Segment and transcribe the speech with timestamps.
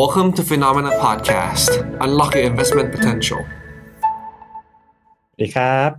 [0.00, 1.70] Welcome to Phenomena Podcast.
[2.04, 3.40] Unlock your investment potential.
[5.30, 5.90] สวัสดีครับ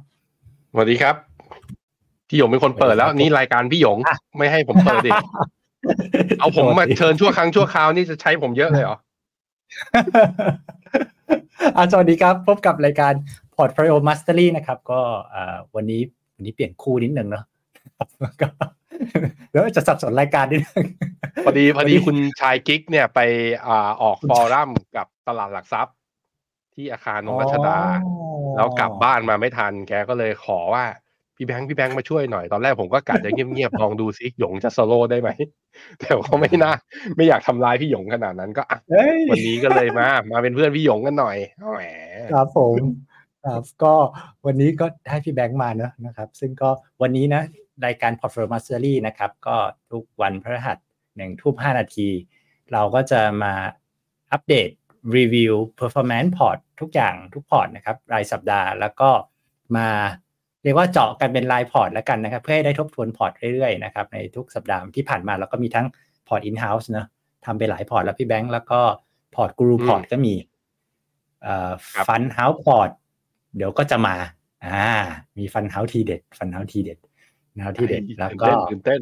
[0.71, 1.15] สวัสดีครับ
[2.27, 5.11] พี่หยงเป็นคนเปิดแล้วนี่รายการพี่หยงอะไม่ให้ผมเปิดดิ
[6.39, 8.97] เอาผมมาเชิญชั่วครั้งชั่วคราวนี่จะใช้ผมเยอะเลยเหรอ
[11.75, 13.13] อะสวัสดีครับ พบกับรายการ
[13.55, 15.01] Portfolio Mastery นะครับ ก็
[15.33, 16.01] อ่าวันนี้
[16.35, 17.43] วันนี้เปลี่ยนคู่นิดนึงเนาะ
[19.53, 20.87] ก็แล้วจะสับสนรายการนิดนึง
[21.45, 23.19] พอดีพอดีวันนี้คุณชายกิ๊กเนี่ยไป
[23.67, 25.95] อ่าออก forum กับตลาดหลักทรัพย์
[26.73, 30.85] ที่อาคารนงรัชดาอ๋อแล้วกลับบ้านมาไม่ทัน แกก็เลยขอว่า
[31.35, 35.29] พี่แบงค์พี่แบงค์มาช่วยหน่อยตอนแรกผมก็กะจะเงียบๆลองดูซิหยงจะโซโล่ได้ไหม
[35.99, 36.73] แต่ก็ไม่น่า
[37.15, 41.37] ไม่อยากทำร้ายพี่หยงขนาดนั้นก็อะเฮ้ยวันนี้ก็เลยมา มาเป็นเพื่อนพี่หยงกันหน่อย
[41.73, 41.83] แหม
[42.31, 42.75] ครับผม
[43.45, 43.93] ครับก็
[44.45, 46.69] วันนี้ก็ให้พี่แบงค์มาเนอะนะครับ ซึ่งก็
[47.01, 47.41] วันนี้นะ
[47.85, 49.57] รายการ Portfolio Mastery นะครับ ก็
[49.91, 50.77] ทุกวันพฤหัส
[51.17, 52.09] หนึ่งทุ่มห้านาที
[52.71, 53.53] เราก็จะมา
[54.31, 54.69] อัปเดต
[55.17, 59.09] รีวิว performance พอร์ต ทุกอย่างทุกพอร์ตนะครับ รายสัปดาห์แล้วก็
[59.77, 59.89] มา
[60.63, 65.85] เรียกว่าเจาะกันเป็นรายพอร์ตแล้วกันนะครับ เพื่อให้ได้ทบทวนพอร์ตเรื่อยๆนะครับในทุกสัปดาห์ที่ผ่านมาเราก็มีทั้ง
[66.27, 67.07] พอร์ต in house เนอะ
[67.45, 68.79] ทำไปหลายพอร์ตแล้วพี่แบงค์แล้วก็
[69.35, 70.33] พอร์ตกูรูพอร์ตก็มี
[71.41, 71.71] เอ่อ
[72.07, 72.89] fund house พอร์ต
[73.55, 74.15] เดี๋ยวก็จะมา
[74.65, 74.83] อ่า
[75.37, 79.01] มี fund house ทีเด็ด fund house ทีเด็ด fund house ทีเด็ดแล้วก็ตื่นเต้น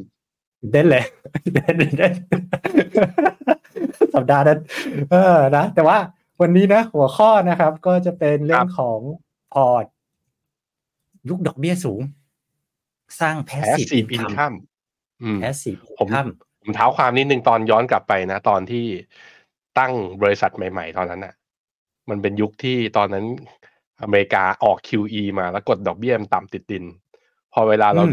[0.62, 1.04] ตื่นเต้นเลย
[1.46, 2.12] ตื่นเต้นตื่นเต้น
[4.16, 4.60] สัปดาห์นั้น
[5.12, 5.98] เออนะแต่ว่า
[6.42, 9.00] วันนี้นะ หัวข้อนะครับ ก็จะเป็นเรื่องของ
[9.54, 9.86] พอร์ต
[11.30, 12.02] ยุคดอกเบี้ยสูง
[13.20, 14.54] สร้าง passive passive income
[15.22, 16.28] อืม passive income
[16.62, 18.86] ผมเท้าความนิดนึงตอนย้อนกลับไปนะ ตอนที่
[19.80, 21.34] ตั้งบริษัทใหม่ ๆ ตอนนั้นน่ะ
[22.10, 23.26] มันเป็นยุคที่ตอนนั้น
[24.04, 26.84] อเมริกาออก QE มาแล้วกดดอกเบี้ยมันต่ำติดดิน
[27.54, 28.04] พอเวลาเรา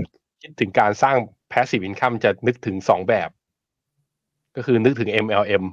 [0.43, 1.17] คิดถึงการสร้าง
[1.53, 3.31] passive income จะนึกถึงสองแบบ
[4.57, 5.65] ก็คือนึกถึง MLM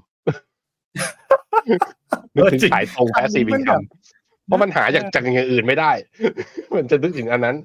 [2.36, 3.86] นึกถึงขายตรง passive income
[4.46, 5.92] เพราะมันหาจากจากอย่างอื่นไม่ได้
[6.76, 7.58] มันจะนึกถึงอันนั้น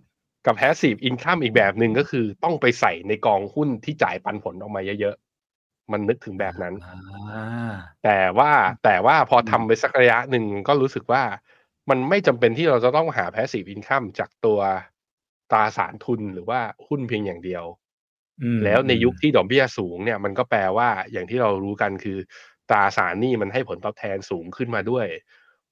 [0.46, 7.74] กับ passive income อีกแบบหนึ่งก็คือต้องไปใส่ในกองหุ้นที่จ่ายปันผลออกมาเยอะๆ มันนึกถึงแบบนั้นอ่า
[8.04, 8.52] แต่ว่า
[8.84, 11.22] แต่ว่าพอทำไปสักระยะหนึ่งก็รู้สึกว่า
[11.90, 14.60] มันไม่จำเป็นที่เราจะต้องหา passive income จากตัว
[15.50, 17.64] ตราสารทุนหรือว่าหุ้นเพียงอย่างเดียว
[18.42, 22.18] อืมแล้วในยุคที่ดอกเบี้ยสูงเนี่ยมันก็แปลว่าอย่างที่เรารู้กันคือ
[22.70, 25.06] ตราสารหนี้มันให้ผลตอบแทนสูงขึ้นมาด้วย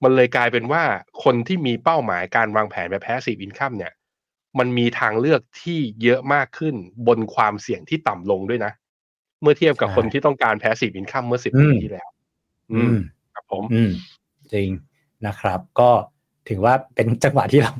[0.02, 0.82] มันเลยกลายเป็นว่า
[1.24, 3.92] คนที่มีเป้าหมายการวางแผนแบบ passive income เนี่ย
[4.58, 6.74] มันมีทางเลือกที่เยอะมากขึ้น
[7.08, 8.72] บนความเสี่ยงที่ต่ำลงด้วยนะ
[9.42, 12.08] เมื่อเทียบกับคนที่ต้องการ passive income เมื่อสิบปีที่แล้ว
[12.72, 12.96] อือืมม
[13.34, 13.90] ครับผมอืม
[14.52, 14.68] จริง
[15.26, 15.90] นะครับ ก็
[16.48, 17.72] ถือว่าเป็นจังหวะที่เรา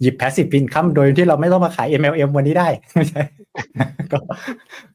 [0.00, 3.22] หยิบ passive income โดยที่เราไม่ต้องมาขาย MLM วันนี้ได้ไม่ใช่
[4.12, 4.18] ก็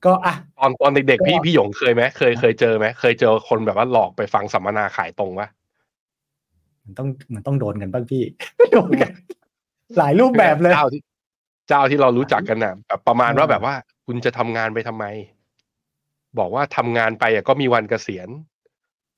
[0.06, 5.50] ก็อะตอนตอนเด็กก็ๆพี่พี่หยงเคยไหมเคยเคยเจอไหมเคยเจอคนแบบว่าหลอกไปฟังสัมมนาขายตรงปะ
[6.84, 8.24] มันต้องมันต้องโดนกันบ้างพี่
[8.74, 9.12] โดนกัน
[9.98, 11.02] หลายรูปแบบเลยเจ้าที่
[11.70, 15.06] เจ้าที่เรารู้จักกันน่ะแบบประมาณว่าแบบว่า คุณจะทำงานไปทำไม
[16.40, 18.30] บอกว่าทำงานไปอะก็มีวันเกษียณ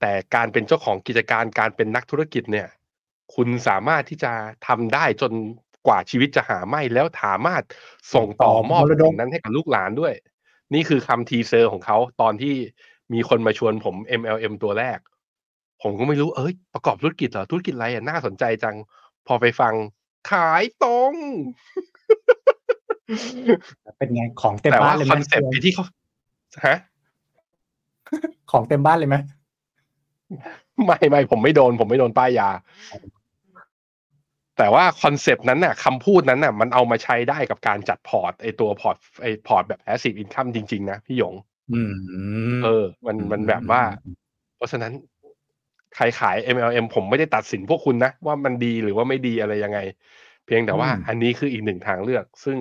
[0.01, 2.67] แต่การเป็นเจ้าของกิจการการเป็นนักธุรกิจเนี่ย
[3.35, 4.31] คุณสามารถที่จะ
[4.67, 5.33] ทำได้จน
[5.87, 7.63] กว่าชีวิตจะหาไม่แล้วสามารถ
[8.13, 10.13] ส่งต่อมอบมรดกสิ่งนั้นให้กับลูกหลานด้วย
[10.73, 12.55] นี่คือคำทีเซอร์ของเขาตอนที่
[13.13, 14.99] มีคนมาชวนผม MLM ตัวแรก
[15.81, 18.75] ผมก็ไม่รู้เอ้ยประกอบธุรกิจเหรอธุรกิจอะไรอะน่าสนใจจัง
[19.27, 19.73] พอไปฟัง
[20.31, 21.13] ขายตรง
[23.97, 25.85] เป็นไงของเต็มแต่บ้าว่านเลยไหคมอนเซ็ปต์ที่เขา
[26.67, 26.77] ฮะ
[28.51, 29.15] ของเต็มบ้านเลยไหม
[30.85, 32.49] ไม่ไม่ผมไม่โดน ผมไม่โดนป้ายยา
[34.57, 41.35] แต่ว่าคอนเซปต์นั้นน่ะคำพูดนั้นน่ะมันเอามาใช้ได้กับการจัดพอร์ตไอตัวพอร์ตไอพอร์ตแบบ passive income จริง ๆ นะพี่หยง
[41.73, 41.93] อืม
[42.63, 43.81] เออ มันมันแบบว่า
[44.55, 44.93] เพราะฉะนั้น
[45.95, 49.79] ใครขาย MLM ผมไม่ได้ตัดสินพวกคุณนะ ว่ามันดีหรือว่าไม่ดีอะไรยังไง
[50.45, 52.57] เพียงแต่ว่าอืมอันนี้คืออีกหนึ่งทางเลือก ซึ่ง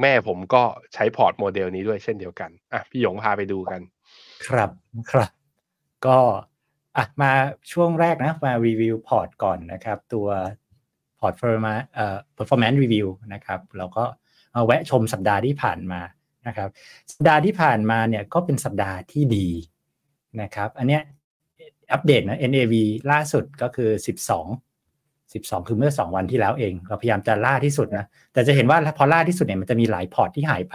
[0.00, 0.62] แม่ผมก็
[0.94, 3.80] ใช้พอร์ตโมเดลนี้ด้วยเช่นเดียวกันอะพี่หยงพาไปดูกัน
[4.48, 4.70] ครับ
[5.10, 5.30] ครับ
[6.06, 6.18] ก็
[6.96, 7.32] อะมา
[7.72, 10.63] ช่วงแรกนะ มารีวิวพอร์ตก่อนนะครับ ตัวพอร์ต
[11.24, 14.04] performance เอ่อ performance review นะครับเราก็
[14.54, 16.00] มาแวะชมสัปดาห์ที่ผ่านมา
[16.46, 16.68] นะครับ
[17.12, 19.48] สัปดาห์ที่ผ่านมาเนี่ยก็เป็นสัปดาห์ที่ดี
[20.42, 21.02] นะครับอันเนี้ย
[21.92, 22.74] อัปเดตนะ NAV
[23.10, 23.90] ล่าสุดก็คือ
[24.78, 30.74] 12 12 คือเมื่อ 2 วันที่แล้วเอง เราพยายามจะล่าที่สุดนะแต่จะเห็นว่าพอล่าที่สุดเนี่ยมันจะมีหลายพอร์ตที่หายไป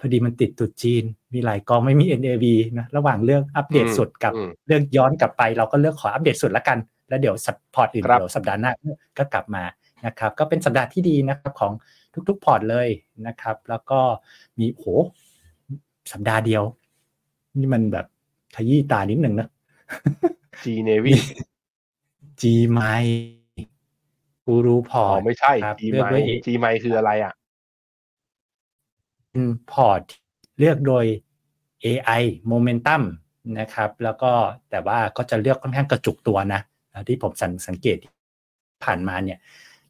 [0.00, 2.44] พอดีมันติดตรุดจีน มีหลายกองไม่มี NAV
[2.78, 8.72] นะระหว่างเรื่องอัปเดตสุดกับอืมเรื่องย้อนกลับไป เราก็เลือกขออัปเดตสุดละกัน แล้วเดี๋ยวสัปพอร์ตอื่นครับเดี๋ยวสัปดาห์หน้า
[9.18, 9.62] ก็กลับมา
[10.06, 11.72] นะครับ ก็เป็นสัปดาห์ที่ดีนะครับของ
[12.28, 12.88] ทุกๆพอร์ตเลย
[13.26, 14.00] นะครับ แล้วก็
[14.58, 14.84] มีโห
[16.12, 16.62] สัปดาห์เดียว
[17.58, 18.06] นี่มันแบบ
[18.56, 19.48] ขยี้ตานิดหนึ่งนะ
[20.64, 21.14] G Navy
[22.40, 22.80] G ไม
[24.44, 27.32] กูรู้พออ๋อร์ตไม่ใช่ครับ G เลือกไมด้วย G ไมคืออะไรอะ
[29.30, 30.02] เป็นพอร์ต
[30.58, 31.04] เลือกโดย
[31.84, 33.02] AI Momentum
[33.58, 34.32] นะครับ แล้วก็
[34.70, 36.60] แต่ว่าก็จะเลือกค่อนข้างกระจุกตัวนะ
[37.08, 37.98] ที่ผมสังสังเกต
[38.84, 39.38] ผ่านมาเนี่ย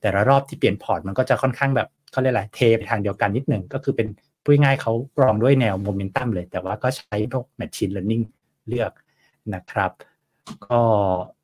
[0.01, 4.09] แต่ละรอบที่เปลี่ยนพอร์ตมันก็จะค่อนข้างแบบเขาเรียกอะไรเทไปทางเดียวกันนิดหนึ่งก็คือเป็น
[4.43, 8.25] พูดง่ายๆเขากรองด้วยแนวโมเมนตัมเลย แต่ว่าก็ใช้พวก Machine Learning
[8.69, 8.93] เลือก
[9.55, 9.93] นะครับ
[10.67, 10.81] ก็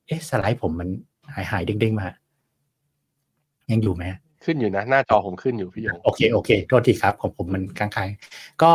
[0.06, 0.88] เอ๊ะสไลด์ผมมัน
[1.35, 2.06] หายหายๆเด้งๆมา
[3.70, 4.05] ยังอยู่ไหม
[4.44, 8.73] ขึ้นอยู่นะ หน้าจอผมขึ้นอยู่พี่หยงโอเคโอเคโทษทีครับ ของผมมันค้างๆก็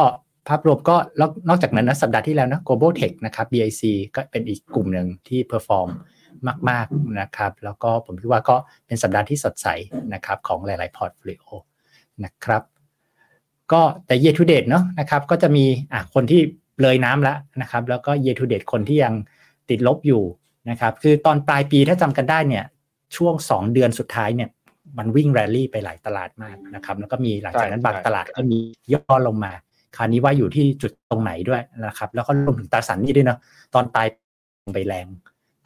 [0.48, 3.82] ภาพรวมก็แล้วนอกจากนั้นนะสัปดาห์ที่แล้วนะ global tech นะครับ BIC
[4.16, 5.90] ก็เป็นอีกกลุ่มหนึ่งที่ perform
[6.70, 8.56] มาก ๆนะครับ แล้วก็ผมคิดว่าก็
[8.88, 9.68] เป็นสัปดาห์ที่สดใส
[10.14, 11.42] นะครับของหลายๆ portfolio
[12.24, 12.64] นะครับ
[13.72, 16.42] ก็แต่ year to date เนาะนะครับ ก็จะมีอะคนที่
[16.82, 19.14] เลยน้ำแล้วนะครับ แล้วก็ year to date คนที่ยัง
[19.70, 20.24] ติดลบอยู่
[20.70, 22.66] นะครับ คือตอนปลายปีถ้าจำกันได้เนี่ย
[23.16, 24.50] ช่วง 2 เดือนสุดท้ายเนี่ย
[24.98, 28.58] มันวิ่งแรลลี่ไปหลายตลาดมากนะครับ แล้วก็มีหลังจากนั้นใช่บางใช่ตลาดก็มี
[28.94, 29.52] ย่อลงมา
[29.98, 33.40] คราวนี้ว่าอยู่ที่จุดตรงไหนด้วยนะครับ แล้วก็รวมถึงตราสารหนี้ด้วยเนาะ
[33.74, 34.08] ตอนปลาย
[34.74, 35.06] ไปแรง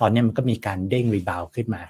[0.01, 1.83] ตอนนี้มันก็มีการเด้ง rebound ขึ้นมา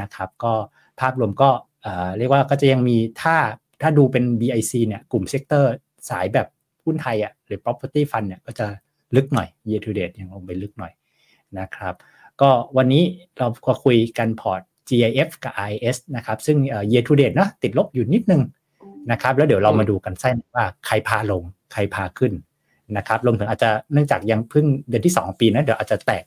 [0.00, 0.52] นะครับ ก็
[1.00, 1.50] ภาพรวมก็
[1.82, 3.36] เอ่อเรียกว่าก็จะยังมีถ้า
[3.82, 5.72] ถ้าดูเป็น BIC เนี่ยกลุ่ม sector
[6.10, 6.46] สายแบบ
[6.84, 8.66] หุ้นไทยอะหรือ property fund เนี่ยก็จะ
[9.16, 10.92] ลึกหน่อย year to date ยังลงไปลึกหน่อย
[11.58, 11.94] นะครับ
[12.40, 13.02] ก็วันนี้
[13.38, 18.42] เราก็คุยกันพอร์ต GIF กับ RIS นะครับ ซึ่งเอ่อ year to date เนะติดลบอยู่นิดนึง
[19.10, 21.42] นะครับ แล้วเดี๋ยวเรามาดูกันไส้ว่าใครพาลง
[21.72, 22.32] ใครพาขึ้น
[22.96, 26.24] นะครับรวมถึงอาจจะเนื่องจากยังเพิ่งเดือนที่ 2 ปีนะเดี๋ยวอาจจะแตก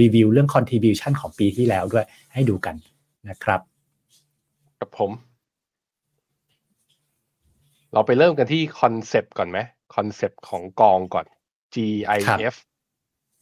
[0.00, 2.74] รีวิวเรื่อง contribution ของปีที่แล้วด้วย ให้ดูกัน
[3.28, 3.60] นะครับ
[4.80, 5.10] กับผม
[7.92, 9.58] เราไปเริ่มกันที่คอนเซปต์ก่อนไหม
[9.94, 11.26] คอนเซปต์ของกองก่อน
[11.74, 12.54] GIF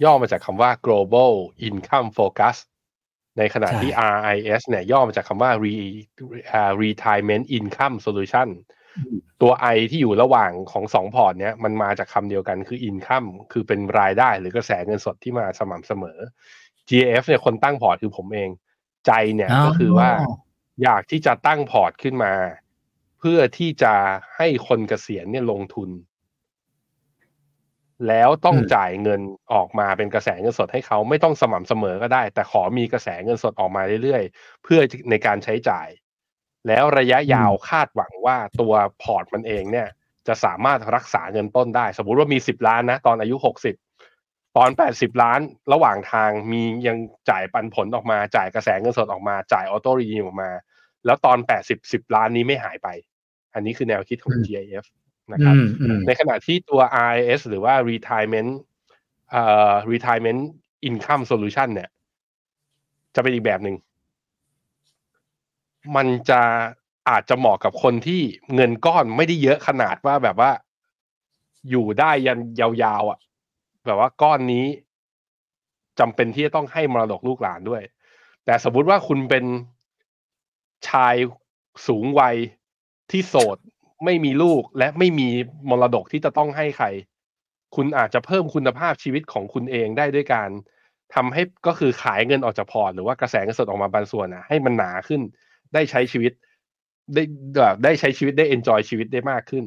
[0.04, 1.32] ย่อมาจากคำว่า global
[1.68, 2.56] income focus
[3.38, 5.74] ในขณะที่ RIS เนี่ยย่อมาจากคำว่า Re,
[6.58, 8.48] uh, retirement income solution
[9.40, 16.18] ตัว I ที่อยู่ระหว่างของสองพอร์ตเนี้ยมันมาจากคำเดียวกันคือ income คือเป็นรายได้หรือกระแสเงินสดที่มาสม่ำเสมอ
[16.88, 18.48] GF เนี่ยคนตั้งพอร์ตคือผมเอง
[19.06, 20.10] ใจเนี่ยอ๋อก็คือว่า
[20.82, 22.32] อยากที่จะตั้งพอร์ตขึ้นมา
[23.18, 23.94] เพื่อที่จะ
[24.36, 25.90] ให้คนเกษียณเนี่ยลงทุน
[28.08, 29.20] แล้วต้องอืมจ่ายเงิน
[29.52, 35.88] ออกมาเป็นกระแสเงินสดให้เขาไม่ต้องสม่ำเสมอก็ได้ แต่ขอมีกระแสเงินสดออกมาเรื่อยๆ เพื่อในการใช้จ่าย
[36.68, 38.72] แล้วระยะยาวคาดหวังว่าตัว
[39.02, 39.88] พอร์ตมันเองเนี่ย
[40.28, 43.74] จะสามารถรักษาเงินต้นได้ สมมุติว่ามีสิบล้านนะ ตอนอายุหกสิบ
[44.56, 45.40] ตอนแปดสิบล้าน
[45.72, 46.96] ระหว่างทางมียัง
[47.30, 50.50] จ่ายปันผลออกมาจ่ายกระแสเงินสดออกมาจ่าย auto redeem ออกมา
[51.04, 52.88] แล้วตอนแปดสิบสิบล้านนี้ไม่หายไป
[53.54, 54.84] อันนี้คือแนวคิดของอืม GIF
[55.32, 56.80] นะครับอืมอืมในขณะที่ตัว
[57.12, 58.50] RIS หรือว่า retirement
[59.30, 60.40] เอ่อ retirement
[60.88, 61.88] income solution เนี่ย
[63.14, 63.76] จะเป็นอีกแบบหนึ่ง
[65.96, 66.40] มันจะ
[67.08, 68.20] อาจจะเหมาะกับคนที่
[68.54, 70.50] เงินก้อนไม่ได้เยอะขนาดว่าแบบว่า
[71.70, 73.18] อยู่ได้ยันยาวๆอะ
[73.86, 74.66] แบบว่าก้อนนี้
[76.00, 77.82] จำเป็นที่จะต้องให้มรดกลูกหลานด้วย
[78.44, 79.44] แต่สมมติว่าคุณเป็น
[80.88, 81.14] ชาย
[81.86, 82.36] สูงวัย
[83.10, 83.58] ที่โสด
[84.04, 85.28] ไม่มีลูกและไม่มี
[85.70, 86.86] มรดกที่จะต้องให้ใคร
[87.76, 90.48] คุณอาจจะเพิ่มคุณภาพชีวิตของคุณเองได้ด้วยการ
[91.14, 95.20] ทำให้ก็คือขายเงินออกจากพอร์ตหรือว่ากระแสเงินสดออกมาบางส่วนนะให้มันหนาขึ้น
[95.74, 96.32] ได้ใช้ชีวิต
[97.14, 97.22] ได้
[97.62, 99.64] แบบได้ใช้ชีวิตได้ enjoy ชีวิตได้มากขึ้น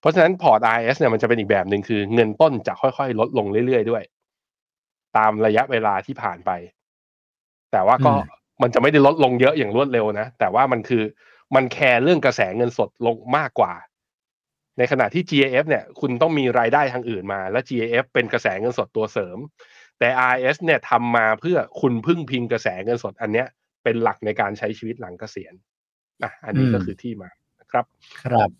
[0.00, 4.02] เพราะฉะนั้นพอร์ต IS เนี่ยมันจะเป็นอีกแบบหนึ่งคือ เงินต้นจะค่อยๆ ลดลงเรื่อยๆด้วย
[5.16, 6.50] ตามระยะเวลาที่ผ่านไป
[7.72, 11.02] แต่ว่าก็อืมมันจะไม่ได้ลดลงเยอะอย่างรวดเร็วนะ แต่ว่ามันคือ
[11.54, 13.72] มันแคร์เรื่องกระแสเงินสดลงมากกว่า
[14.78, 19.38] ในขณะที่ GAF เนี่ย คุณต้องมีรายได้ทางอื่นมา และ GAF เป็นกระแสเงินสดตัวเสริม
[19.98, 23.48] แต่ RS เนี่ยทำมาเพื่อคุณพึ่งพิงกระแสเงินสดอันเนี้ย
[23.86, 25.54] เป็นหลักในการใช้ชีวิตหลังเกษียณ
[26.22, 27.84] อะอันนี้ก็อืมคือที่มานะครับ
[28.22, 28.50] ครับ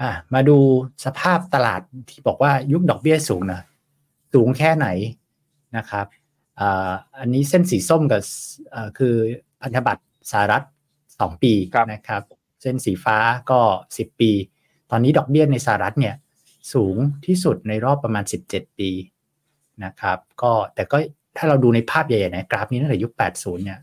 [0.00, 0.58] อะมาดู
[1.04, 1.80] สภาพตลาด
[2.10, 3.60] ที่บอกว่ายุคดอกเบี้ยสูงนะ
[4.34, 4.88] สูงแค่ไหน
[5.76, 6.06] นะครับ
[6.60, 8.22] อ่าอันนี้เส้นสีส้มกับ
[8.74, 9.14] อ่าคือ
[9.62, 10.62] พันธบัตรสหรัฐ
[11.18, 12.22] สองปีครับนะครับ
[12.62, 13.18] เส้นสีฟ้า
[13.50, 13.60] ก็
[13.98, 14.30] สิบปี
[14.90, 16.14] ตอนนี้ดอกเบี้ยในสหรัฐเนี่ย
[16.72, 16.96] สูง
[17.26, 18.90] ที่สุดในรอบประมาณ 17 ปี
[19.84, 20.96] นะครับ ก็แต่ก็
[21.36, 23.80] ถ้าเราดูในภาพใหญ่ๆนะกราฟนี้ตั้งแต่ยุค 80 เนี่ย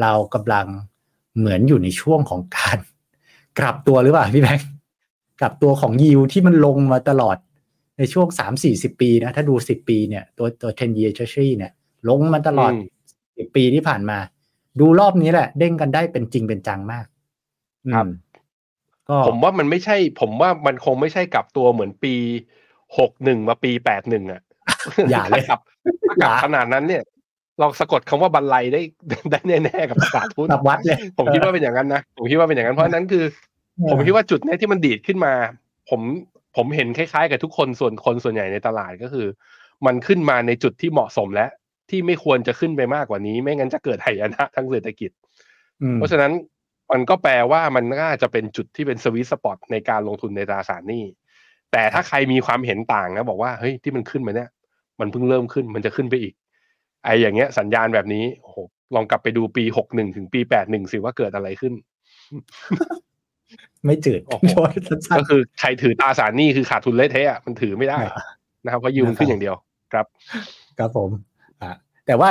[0.00, 0.66] เรากำลัง
[1.38, 2.78] เหมือนอยู่ในช่วงของการ
[3.58, 4.68] กลับตัวหรือเปล่าพี่แบงค์
[5.40, 7.36] กลับตัวของยิวที่มันลงมาตลอด
[7.98, 8.28] ในช่วง
[8.64, 11.72] 3-40ปีนะถ้าดู10ปีเนี่ยตัวตัว10 year treasury เนี่ย
[12.08, 12.78] ลงมาตลอดอื
[13.44, 14.18] ม10ปีที่ผ่านมา
[14.80, 17.06] ดูรอบนี้แหละ เด้งกันได้เป็นจริงเป็นจังมาก
[17.94, 18.10] ครับอืม
[19.08, 22.14] ก็ผมว่ามันไม่ใช่ ผมว่ามันคงไม่ใช่กลับตัวเหมือนปี
[22.98, 24.40] หกหนึ่งมาปีแปดหนึ่งอะ
[25.10, 25.60] อย่าเลยถ้กลับ
[26.08, 27.02] ถ้ากลับอย่าขนาดนั้นเนี่ย
[27.60, 28.82] เราสะกดคำว่าบรรลัยได้
[29.30, 33.24] ได้แน่ๆกับตลาดหุ้นแบบวัดเลยผมคิดว่าเป็นอย่างนั้นนะผมคิดว่าเป็นอย่างนั้นเพราะฉะนั้นคือ
[33.90, 35.32] ผมคิดว่าจุดเนี้ยที่มันดีดขึ้นมา
[35.90, 36.00] ผม
[36.56, 39.26] ผมเห็นคล้ายๆ กับทุกคนส่วนคนส่วนใหญ่ในตลาดก็คือ
[39.86, 41.50] มันขึ้นมาในจุดที่เหมาะสมแล้ว
[41.90, 45.10] ที่ไม่ควรจะขึ้นไปมากกว่านี้ ไม่งั้นจะเกิดไหยนะทางเศรษฐกิจ
[45.82, 46.32] อืมเพราะฉะนั้น
[46.92, 51.04] มันก็แปลว่ามันน่าจะเป็นจุดที่เป็นสวิตสปอตในการลงทุนในตราสารหนี้
[51.72, 54.50] แต่ถ้าใครมีความเห็นต่างนะบอกว่าเฮ้ยที่มันขึ้นมาเนี่ย
[55.00, 56.34] มันเพิ่งเริ่มขึ้นมันจะขึ้นไปอีก
[57.06, 58.56] ไอ้อย่างเงี้ยสัญญาณแบบนี้โอ้โห
[58.94, 61.72] ลองกลับไปดูปีหกหนึ่งถึงปีแปดหนึ่งสิว่าเกิดอะไรขึ้น
[63.84, 64.44] ไม่จืดโอ้โห
[64.84, 68.24] โดนสั้นก็คือใครถือตราสารหนี้คือขาดทุนเละเทะอะมันถือไม่ได้อ่า
[68.64, 69.54] นะครับเพราะยิวมันขึ้นอย่างเดียว
[69.92, 71.10] ครับๆครับผม
[71.62, 71.70] อ่า
[72.06, 72.30] แต่ว่า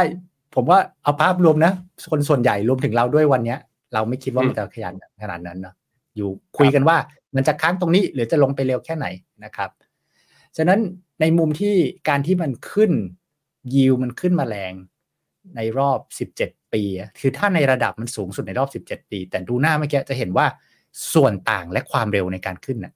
[0.55, 1.72] ผมว่าเอาภาพรวมนะ
[2.12, 3.60] คนส่วนใหญ่รวมถึงเราด้วยวันเนี้ย
[3.94, 5.75] เราไม่คิดว่าอืมมันจะขยันขนาดนั้นเนาะ
[6.15, 6.98] อยู่คุยกันว่า
[7.36, 9.08] มันจะค้างตรงนี้ หรือจะลงไปเร็วแค่ไหน
[9.44, 9.70] นะครับ
[10.58, 10.79] ฉะนั้น
[11.22, 11.75] ในมุมที่
[12.10, 12.91] การที่มันขึ้น
[13.74, 14.74] ยิวมันขึ้นมาแรง
[15.55, 16.00] ในรอบ
[16.43, 20.45] 17 ปีอะคือถ้าในระดับมันสูงสุดในรอบ 17 ปี แต่ดูหน้าเมื่อกี้จะเห็นว่า
[21.13, 22.93] ส่วนต่างและความเร็วในการขึ้นน่ะ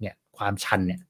[0.00, 1.00] เนี่ยความชันเนี่ย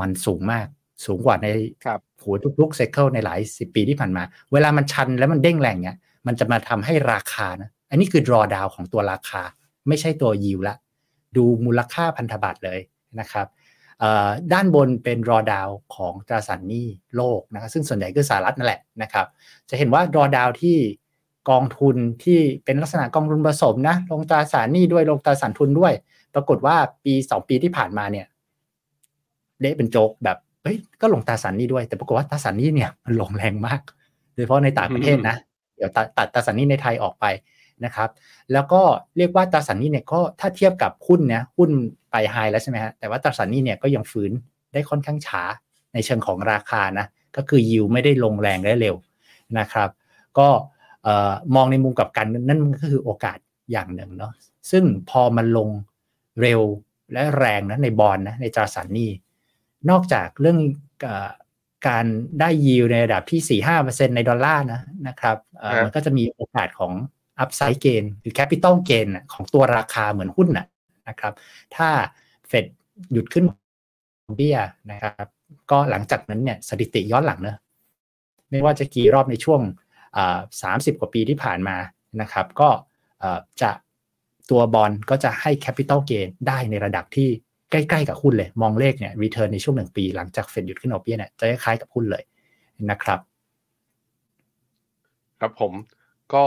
[0.00, 0.66] มันสูงมาก
[1.04, 1.46] สูงกว่าใน
[1.84, 2.24] ครับโห
[2.60, 4.22] ทุกๆไซเคิลในหลายสิบปีที่ผ่านมา
[4.52, 9.42] เวลามันชันแล้วมันเด้งแรงเนี่ยมันจะมาทำให้ราคานะอันนี้คือ draw down ของตัวราคา
[9.88, 10.76] ไม่ใช่ตัวยิวละ
[11.36, 12.80] ดูมูลค่าพันธบัตรเลย
[13.20, 13.53] นะครับเอ่อ
[14.52, 16.86] ด้านบนเป็น drawdown ของตราสารหนี้
[17.16, 19.26] โลกนะครับซึ่งส่วนใหญ่คือสหรัฐนั่นแหละนะครับ
[19.70, 20.76] จะเห็นว่า drawdown ที่
[21.50, 25.92] กองทุนที่เป็นลักษณะกองทุนผสมนะลงตราสารหนี้ด้วยลงตราสารทุนด้วย
[26.34, 28.26] ปรากฏว่าปีสองปีที่ผ่านมาเนี่ย
[29.60, 33.80] เละเป็นโจกแบบเฮ้ยก็ลงตราสารหนี้ด้วย แต่ปรากฏว่าตราสารหนี้เนี่ยมันลงแรงมาก
[34.32, 35.36] โดยเฉพาะในต่างประเทศนะ
[35.76, 37.24] เดี๋ยวตัดตัดตราสารหนี้ในไทยออกไป
[37.84, 38.10] นะครับ
[38.52, 38.82] แล้วก็
[39.16, 41.70] เรียกว่าตราสารหนี้เนี่ยก็ถ้าเทียบกับหุ้นเนี่ยหุ้น
[42.10, 44.32] ไปไฮแล้วใช่ไหมฮะแต่ว่าตราสารหนี้เนี่ยก็ยังฟื้น
[44.72, 45.42] ได้ค่อนข้างช้า
[45.94, 48.96] ในเชิงของราคานะก็คือยิวไม่ได้ลงแรงได้เร็ว
[49.58, 49.90] นะครับ
[50.38, 50.48] ก็
[51.02, 53.38] เอ่อมองในมุมกลับกันนั่นมันก็คือโอกาส
[53.72, 54.32] อย่างหนึ่งเนาะ
[54.70, 55.68] ซึ่งพอมันลง
[56.40, 56.60] เร็ว
[57.12, 59.10] และแรงนะในบอลนะในตราสารหนี้
[59.90, 60.58] นอกจากเรื่อง
[61.02, 61.30] เออ
[61.88, 62.06] การ
[62.40, 66.92] ได้ยิวในระดับที่ 4-5%ในดอลลาร์นะนะครับเอ่อฮะมันก็จะมีโอกาสของ
[67.42, 70.66] upside gain หรือ capital gain น่ะของตัวราคาเหมือนหุ้นนะ
[71.08, 71.32] นะครับ
[71.76, 71.88] ถ้า
[72.48, 72.64] เฟด
[73.12, 73.44] หยุดขึ้น
[74.36, 74.58] เบี้ย
[74.90, 75.28] นะครับ
[75.70, 77.58] ก็หลังจากนั้นเนี่ยสถิติย้อนหลังเนอะ
[78.50, 79.60] ไม่ว่าจะกี่รอบในช่วง
[80.62, 81.76] สามสิบกว่าปีที่ผ่านมา
[82.20, 82.68] นะครับ ก็
[83.62, 83.70] จะ
[84.50, 87.28] ตัวบอลก็จะให้ capital gain ได้ในระดับที่
[87.70, 92.22] ใกล้ๆกับหุ้นเลย มองเลขเนี่ย return ในช่วงหนึ่งปี หลังจากเฟดหยุดขึ้นดอกเบี้ยเนี่ยจะคล้ายๆกับหุ้นเลย
[92.90, 93.18] นะครับ
[95.40, 95.72] ครับผม
[96.34, 96.44] ก็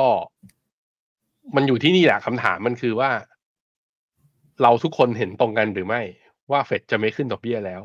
[1.56, 3.10] มันอยู่ที่นี่แหละคำถามมันคือว่า
[4.62, 6.01] เราทุกคนเห็นตรงกันหรือไม่
[6.51, 7.82] ว่าเฟดจะไม่ขึ้นดอกเบี้ยแล้ว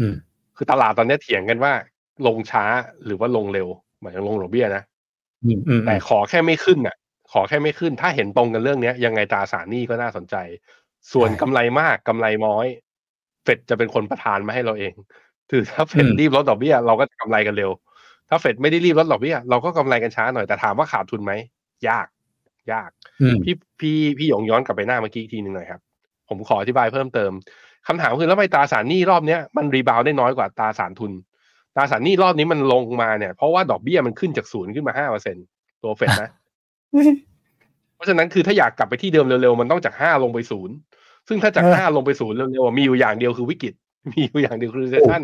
[0.00, 0.14] อืม
[0.56, 1.72] คือตลาดตอนนี้เถียงกันว่า
[2.26, 2.64] ลงช้า
[3.04, 3.68] หรือว่าลงเร็ว
[4.00, 4.82] หมายถึงลงดอกเบี้ยนะ
[5.44, 6.96] อืมอืมแต่ขอแค่ไม่ขึ้นน่ะ
[7.32, 10.36] ขอแค่ไม่ขึ้น ถ้าเห็นตรงกันเรื่องเนี้ย ยังไงตราสารหนี้ก็น่าสนใจ
[11.12, 12.66] ส่วนกำไรมากกำไรน้อย
[13.44, 14.94] เฟดจะเป็นคนประทานมาให้เราเอง
[15.50, 17.70] คือถ้าเฟดรีบลดดอกเบี้ยเราก็จะกำไรกันเร็ว
[18.28, 21.32] ถ้าเฟดไม่ได้รีบลดดอกเบี้ยเราก็กำไรกันช้าหน่อยแต่ถามว่าขาดทุนไหม
[21.88, 22.06] ยาก
[22.72, 22.90] ยาก
[23.22, 25.80] อืมพี่พี่พี่หยงย้อนกลับไปหน้าเมื่อกี้อีกทีหนึ่งหน่อยครับ
[26.28, 27.32] ผมขออธิบายเพิ่มเติม
[27.88, 31.12] คำถามคือแล้วทำไมตราสารหนี้รอบเนี้ยมัน rebound ได้น้อยกว่าตราสารทุน
[31.76, 35.36] ตราสารหนี้รอบนี้มันลงมาเนี่ย เพราะว่าดอกเบี้ยมันขึ้นจากศูนย์ขึ้นมาห้าเปอร์เซ็นต์
[35.82, 36.30] ตัวเฟดนะ
[37.94, 40.74] เพราะฉะนั้นคือถ้าอยากกลับไปที่เดิมเร็วๆ มันต้องจากห้าลงไปศูนย์
[41.28, 43.74] ซึ่งถ้าจากเออห้าลงไปศูนย์เร็วๆอะมีอยู่อย่างเดียวคือวิกฤต
[44.12, 45.22] มีอยู่อย่างเดียวคือ recession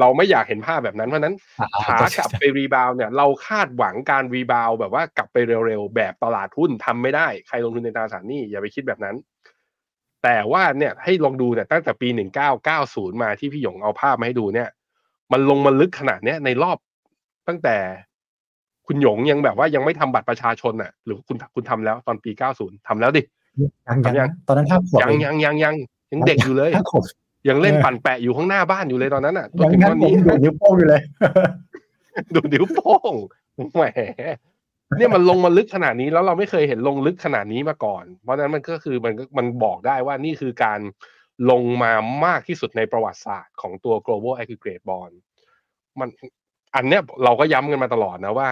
[0.00, 5.36] เราไม่อยากเห็นภาพแบบนั้นเพราะฉะนั้นอ่าขากลับไป rebound เนี่ยเราคาดหวังการ rebound แบบว่ากลับไป
[5.66, 9.16] เร็วๆแบบตลาดหุ้นทำไม่ได้ ใครลงทุนในตราสารหนี้อย่าไปคิดแบบนั้น
[10.22, 12.08] แต่ว่าเนี่ยให้ลองดูเนี่ยตั้งแต่ปี
[12.64, 14.68] 1990 มาที่พี่หยงเอาภาพมาให้ดูเนี่ย
[15.32, 16.78] มันลงมาลึกขนาดเนี้ยในรอบ
[17.48, 17.76] ตั้งแต่
[18.86, 23.22] คุณหยงยังแบบว่ายังไม่ทำบัตรประชาชนน่ะ หรือคุณคุณทำแล้วตอนปี 90ทำแล้วดิ
[23.88, 25.74] ยังทำยัยังงตอนนั้นห้าขวบยังเอยังยังยัง
[26.12, 27.04] ยังเด็กอยู่เลยห้าขวบ
[27.48, 31.02] ยังเล่นเออปั่นแปะอยู่ข้างหน้าบ้านอยู่เลยตอนนั้นอะจยันงถึงงั้ตนอนผมนี้ดูดนิ้วโป้งอยู่เลย
[32.34, 33.12] ดูนิ้วโป้ง
[33.74, 33.82] แหม
[34.96, 40.80] เนี่ยมันลงมาลึกขนาดนี้แล้วเราไม่เคยเห็นลงลึกขนาดนี้มาก่อน เพราะฉะนั้นมันก็คือมันก็มันบอกได้ว่านี่คือการ
[41.50, 41.92] ลงมา
[42.24, 45.14] มากที่สุดในประวัติศาสตร์ของตัว global aggregate bond
[46.00, 46.08] มัน
[46.74, 48.50] อันเนี้ยเราก็ย้ำกันมาตลอดนะว่า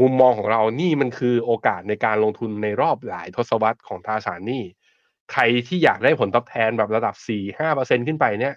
[0.00, 4.62] มุมมองของเรานี่มันคือโอกาสในการลงทุนในรอบหลายทศวรรษของตราสารหนี้
[5.32, 8.54] ใครที่อยากได้ผลตอบแทนแบบระดับสี่ห้าเปอร์เซ็นขึ้นไปเนี่ย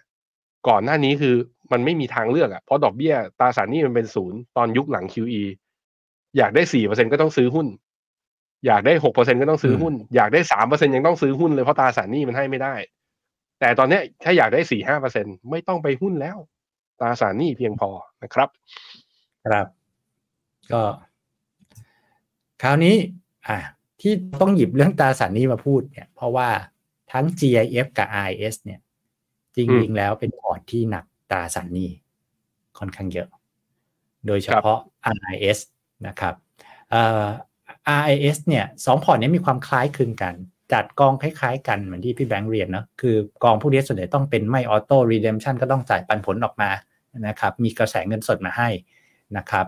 [0.68, 1.36] ก่อนหน้านี้คือ
[1.72, 5.44] มันไม่มีทางเลือกอะ่ะเพราะดอกเบี้ยตราสารหนี้มันเป็นศูนย์ตอนยุคหลัง QE
[6.38, 7.68] อยากได้สี่เปอร์เซ็นก็ต้องซื้อหุ้น
[8.66, 12.76] อยากได้หกเปอร์เซ็นก็ต้องซื้อหุ้น อยากได้สามเปอร์เซ็นยังต้องซื้อหุ้นเลยเพราะตราสารหนี้มันให้ไม่ได้
[13.60, 16.38] แต่ตอนเนี้ยถ้าอยากได้สี่ห้าเปอร์เซ็นต์ไม่ต้องไปหุ้นแล้ว
[17.00, 17.90] ตราสารหนี้เพียงพอ
[18.24, 18.50] นะครับ
[19.46, 19.68] ครับ
[20.72, 20.84] ก็
[22.62, 22.96] คราวนี้
[23.48, 23.60] อะ
[24.02, 26.50] ที่ต้องหยิบเรื่องตราสารหนี้มาพูดเนี่ย เพราะว่า
[27.12, 28.80] ทั้ง GIF กับ RIS เนี่ย
[29.56, 31.90] จริงๆแล้วเป็นพอร์ตที่หนักตราสารหนี้
[32.78, 33.28] ค่อนข้างเยอะ
[34.28, 34.80] โดยเฉพาะ
[35.18, 35.60] RIS
[36.08, 36.34] นะครับ
[36.90, 37.26] เอ่อ
[38.02, 40.36] RIS เนี่ยสองพอร์ตนี้มีความคล้ายคลึงกัน
[40.74, 46.70] จัดกองคล้ายๆกันเหมือนที่พี่แบงค์เรียนเนาะคือกองพวกนี้ส่วนใหญ่ต้องเป็นไม่ auto redemption ก็ต้องจ่ายปันผลออกมา
[47.28, 48.70] นะครับ มีกระแสเงินสดมาให้
[49.38, 49.66] นะครับ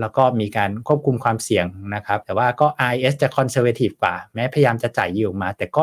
[0.00, 5.82] แล้วก็มีการควบคุมความเสี่ยงนะครับ แต่ว่าก็ IS จะ conservative กว่า แม้พยายามจะจ่ายยิวมา แต่ก็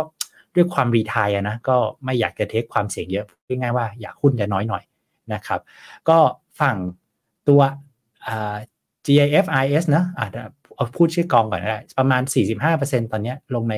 [0.55, 4.84] ด้วยความ retire นะก็ไม่อยากจะ take ความเสี่ยงเยอะพูดง่ายๆว่าอย่างหุ้นจะน้อยหน่อย
[5.34, 5.62] นะครับ
[6.10, 6.17] ก็
[6.60, 6.77] ฝั่ง
[7.48, 7.62] ตัว
[9.05, 10.41] GIF RIS นะอาจจะ
[10.75, 12.22] เอาพูดชื่อกองก่อนได้ประมาณ
[12.67, 13.75] 45%ตอนนี้ลงใน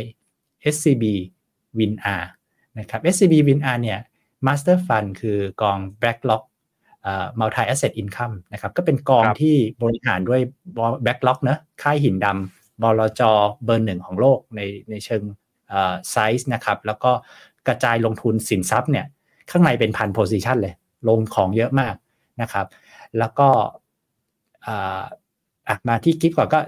[0.73, 1.03] SCB
[1.77, 2.23] WinR
[2.79, 3.99] นะครับ SCB WinR เนี่ย
[4.45, 6.43] Master Fund คือกอง BlackRock
[7.39, 10.41] Multi Asset Income นะครับก็เป็นกองที่บริหารด้วย
[11.05, 13.21] BlackRock นะค่ายหินดำบลจ
[13.65, 15.23] เบอร์หนึ่งของโลกในในเชิง
[16.11, 17.11] ไซส์นะครับแล้วก็
[17.67, 19.05] กระจายลงทุนสินทรัพย์เนี่ย
[19.49, 20.73] ข้างในเป็นพัน position เลย
[21.09, 21.95] ลงของเยอะมาก
[22.41, 22.67] นะครับ
[23.19, 23.47] แล้วก็
[25.87, 26.59] มาที่กิ๊กก่อนก็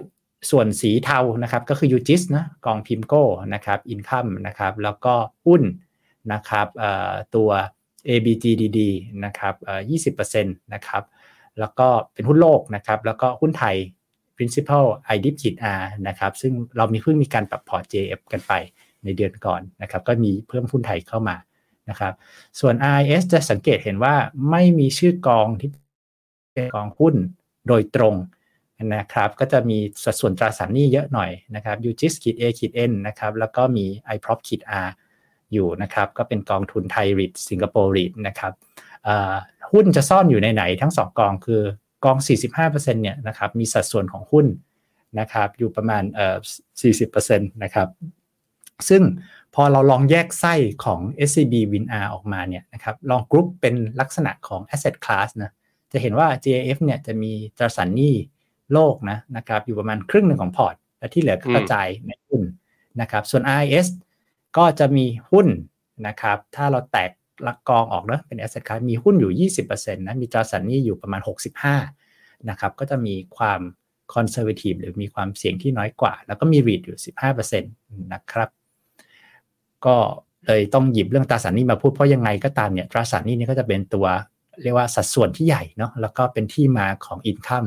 [0.51, 5.13] ส่วนสีเทานะครับก็คือยูจิสนะกองพิมโก้นะครับอินคัมนะครับแล้วก็
[5.45, 5.61] หุ้น
[6.33, 6.67] นะครับ
[7.35, 7.49] ตัว
[8.07, 8.79] ABGDD
[9.25, 9.55] นะครับ
[10.15, 11.03] 20%นะครับ
[11.59, 13.75] แล้วก็เป็นหุ้นโลกนะครับ แล้วก็หุ้นไทย
[14.37, 18.53] principal IDIP ขีด R นะครับ ซึ่งเรามีเพิ่งมีการปรับพอร์ต JF กันไป
[19.03, 21.35] ในเดือนก่อนนะครับ ก็มีเพิ่มหุ้นไทยเข้ามา
[21.89, 22.13] นะครับ
[22.59, 24.15] ส่วน RIS จะสังเกตเห็นว่า
[24.49, 25.69] ไม่มีชื่อกองที่
[26.53, 27.15] เป็นกองหุ้น
[27.67, 28.15] โดยตรง
[28.95, 34.89] นะครับ ก็จะมีสัดส่วนตราสารหนี้เยอะหน่อยนะครับ UGIS ขีด A ขีด N นะครับ แล้วก็มี iProp ขีด R
[35.53, 38.53] อยู่นะครับ ก็เป็นกองทุนไทยริดสิงคโปร์ริดนะครับ
[39.71, 41.61] หุ้นจะซ่อนอยู่ในไหนทั้ง 2 กองคือ
[42.05, 42.17] กอง
[42.59, 44.45] 45%เนี่ยนะครับมีสัดส่วนของหุ้น
[45.19, 46.37] นะครับอยู่ประมาณเอ่อ
[46.97, 47.87] 40%นะครับ
[48.89, 49.03] ซึ่ง
[49.55, 50.53] พอเราลองแยกไส้
[50.85, 55.51] ของ SCB WinR ออกมาเนี่ยนะครับลองกรุ๊ปเป็นลักษณะของ asset class นะ
[55.91, 58.15] จะเห็นว่า JAF เนี่ยจะมีตราสารหนี้
[58.73, 62.41] โลกนะนะครับอยู่ประมาณครึ่งหนึ่งของพอร์ต และที่เหลือก็กระจายในหุ้น
[63.01, 63.87] นะครับส่วน RIS
[64.59, 65.47] ก็จะมีหุ้น
[66.07, 67.11] นะครับ ถ้าเราแตก
[67.47, 71.21] ลักกองออกนะเป็น asset class มีหุ้นอยู่ 20%นะ มีตราสารหนี้อยู่ประมาณ
[71.83, 73.61] 65 นะครับ ก็จะมีความ
[74.13, 76.97] คอนเซอร์เวทีฟหรือมีความเสี่ยงที่น้อยกว่า แล้วก็มีรีดอยู่
[77.33, 78.49] 15%นะครับ
[79.85, 79.95] ก็
[80.45, 84.05] เลยต้องหยิบเรื่องตราสารหนี้มาพูดเพราะยังไงก็ตามเนี่ยตราสารหนี้นี่ก็จะเป็นตัว
[84.63, 87.65] เรียกว่าสัดส่วนที่ใหญ่เนาะแล้วก็เป็นที่มาของอินคัม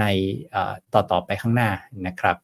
[0.00, 0.04] ใน
[0.92, 1.70] ต่อต่อไปข้างหน้า
[2.06, 2.36] นะครับ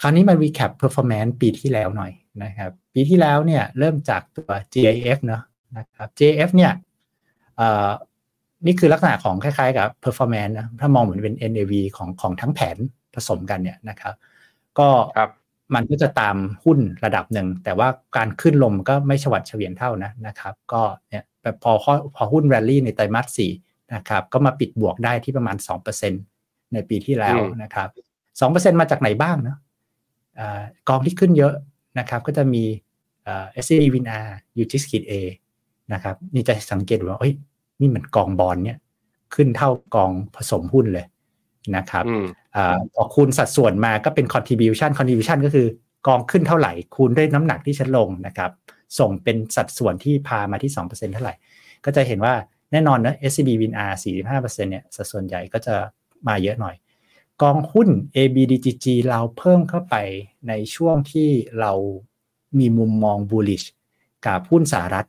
[0.00, 2.12] คราวนี้มา recap performance ปีที่แล้วหน่อย
[2.44, 5.42] นะครับปีที่แล้วเนี่ยเริ่มจากตัว GIF เนาะ
[5.76, 6.72] นะครับ GIF เนี่ย
[8.66, 12.76] นี่คือลักษณะของคล้ายๆกับ performance นะถ้ามองเหมือนเป็น NAV ของของทั้งแผน
[13.14, 14.14] ผสมกันเนี่ยนะครับ
[14.78, 14.88] ก็
[15.74, 21.72] มันก็จะตามหุ้นระดับหนึ่ง แต่ว่าการขึ้นลมก็ไม่ฉวัดเฉวียนเท่านะนะครับ ก็เนี่ยแบบพอ
[22.16, 23.52] พอหุ้นแรลลี่ในไตรมาสสี่
[23.94, 25.56] นะครับก็มาปิดบวกได้ที่ประมาณ
[25.94, 27.88] 2%ในปีที่แล้วนะครับ
[28.74, 29.58] 2%มาจากไหนบ้างเนาะ
[30.88, 31.54] กองที่ขึ้นเยอะ
[31.98, 32.64] นะครับก็จะมี
[33.64, 34.26] s c b w i n r
[34.62, 35.12] u g i s k i t A
[35.92, 37.34] นะครับนี่จะสังเกตว่าเฮ้ย
[37.80, 38.78] นี่มันกองบอลเนี่ย
[39.34, 41.06] ขึ้นเท่ากองผสมหุ้นเลย
[41.76, 42.04] นะครับ
[42.56, 42.58] อ
[42.94, 45.66] พอคูณสัดส่วนมาก็เป็น contribution contribution ก็คือ
[46.06, 48.50] กองขึ้นเท่าไหร่คูณด้วยน้ำหนักที่ฉันลงนะครับ
[48.98, 51.34] ส่งเป็นสัดส่วนที่พามาที่ 2%เท่าไหร่
[51.84, 52.34] ก็จะเห็นว่า
[52.72, 53.92] แน่นอนนะ SCB WinR
[54.28, 55.74] 45%เนี่ยสัดส่วนใหญ่ก็จะ
[56.28, 56.74] มาเยอะหน่อย
[57.42, 59.94] กองหุ้น ABDGG เราเพิ่มเข้าไป
[60.48, 61.28] ในช่วงที่
[61.60, 61.72] เรา
[62.58, 63.66] มีมุมมอง bullish
[64.26, 65.06] กับหุ้นสหรัฐ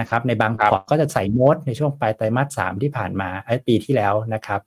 [0.00, 4.60] นะครับ ในบางพอร์ตก็จะใส่โมดในช่วงปลายไตรมาส3ที่ผ่านมาไอ้ปีที่แล้วนะครับ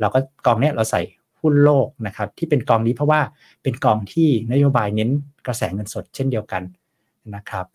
[0.00, 1.02] เราก็กองเนี้ยเราใส่
[1.40, 3.20] หุ้นโลกนะครับที่เป็นกองนี้เพราะว่า
[3.62, 5.10] เป็นกองที่นโยบายเน้น
[5.46, 6.62] กระแสเงินสดเช่นเดียวกัน
[7.34, 7.66] นะครับ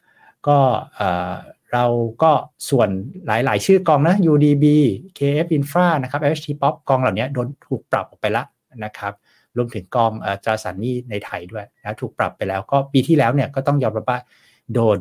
[0.47, 0.57] ก็
[1.73, 1.85] เรา
[2.23, 2.31] ก็
[2.69, 2.89] ส่วน
[3.27, 4.65] หลาย ๆ ชื่อกองนะ UDB
[5.17, 8.45] KF Infra นะครับ HT Pop กองเหล่านี้โดนถูกปรับออกไปแล้ว
[8.83, 9.13] นะครับ
[9.57, 10.11] รวมถึงกอง
[10.45, 14.19] จาสันนี่ในไทยด้วยนะถูกปรับไปแล้วก็ปีที่แล้วเนี่ยก็ต้องยอมรับว่า
[14.73, 14.99] โดน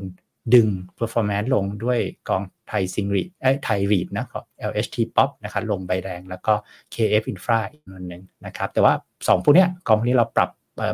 [0.55, 3.29] ดึง performance ลงด้วยกองไทยซิงรีด
[3.65, 6.53] ไทยรีดนะของ LHT Pop นะครับลงใบแดงแล้วก็
[6.95, 10.51] KF Infra อีกนหนึ่งนะครับ แต่ว่า 2พวกนี้กองนี้เราปรับ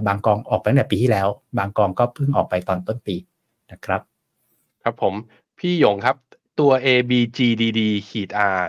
[0.07, 3.17] บางกองออกไปตั้งแต่ปีที่แล้ว บางกองก็เพิ่งออกไปตอนต้นปี
[3.73, 4.01] นะครับ
[4.83, 5.15] ครับผม
[5.59, 6.17] พี่หยงครับ
[6.61, 8.61] ตัว ABGDD ขีด R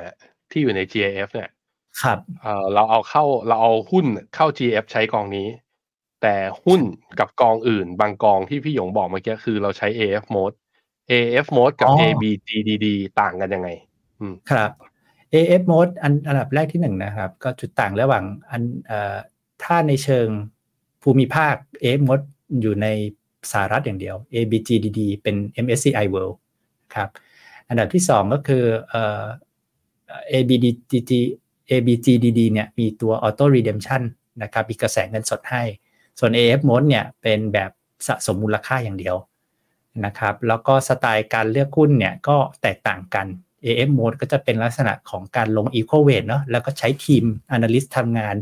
[0.52, 1.50] ที่อยู่ใน GIF เนี่ย
[2.04, 5.48] ครับเออเราเอาเข้าเราเอาหุ้นเข้า GF ใช้กองนี้
[6.22, 6.36] แต่
[6.66, 6.82] หุ้น
[7.20, 10.56] กับกองอื่น บางกองที่พี่หยงบอกเมื่อกี้คือเราใช้ AF mode
[11.12, 12.88] AF mode กับ ABGDD
[13.20, 13.70] ต่างกันยังไง
[14.52, 14.72] ครับ
[15.34, 19.16] AF mode อันอันดับแรกที่หนึ่งนะครับ ก็จุดต่างระหว่างอันเอ่อ
[19.64, 20.28] ถ้าในเชิง
[21.04, 22.26] ภูมิภาค AF mode
[22.62, 22.88] อยู่ใน
[23.52, 25.36] สหรัฐอย่างเดียว ABGDD เป็น
[25.66, 26.36] MSCI World
[26.96, 27.10] ครับ
[27.70, 29.24] อันดับที่สองก็คือเอ่อ
[30.32, 31.12] ABDD
[31.72, 34.02] ABGDD เนี่ยมีตัว Auto Redemption
[34.44, 35.64] นะครับมีกระแสเงินสดให้
[36.20, 37.72] ส่วน AF mode เนี่ยเป็นแบบ
[38.08, 39.16] สะสมมูลค่าอย่างเดียว
[40.06, 43.28] นะครับแล้วก็สไตล์การเลือกหุ้นเนี่ยก็แตกต่างกัน
[43.66, 47.24] AF mode ก็จะเป็นลักษณะของการลง equal weight เนาะแล้วก็ใช้ทีม
[47.56, 48.36] analyst ทำงาน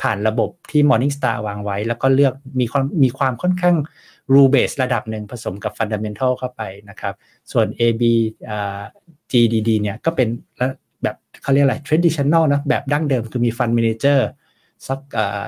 [0.00, 3.76] ผ่านระบบที่ Morningstar วางไว้ แล้วก็เลือกมีความมีความค่อนข้าง
[4.32, 7.14] rule base ระดับหนึ่งผสมกับ fundamental เข้าไปนะครับ
[7.52, 8.02] ส่วน AB
[9.30, 10.28] GDD เนี่ยก็เป็น
[11.02, 14.20] แบบเขาเรียกอะไร traditional นะแบบดั้งเดิมคือมี fund manager
[14.88, 15.00] สัก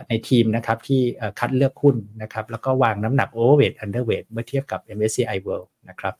[0.08, 1.00] ในทีมนะครับที่
[1.38, 6.14] คัดเลือกหุ้นนะครับ แล้วก็วางน้ำหนัก overweight underweight เมื่อเทียบกับ MSCI World นะครับ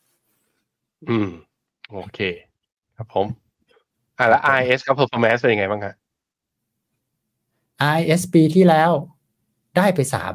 [1.09, 1.29] อืม
[1.91, 2.19] โอเค
[2.97, 3.27] ครับผม
[4.19, 5.95] อ่าแล้ว IS ครับ performance เป็นยังไงบ้างครับ
[7.99, 8.91] IS ปีที่แล้ว
[9.77, 10.35] ได้ไปสาม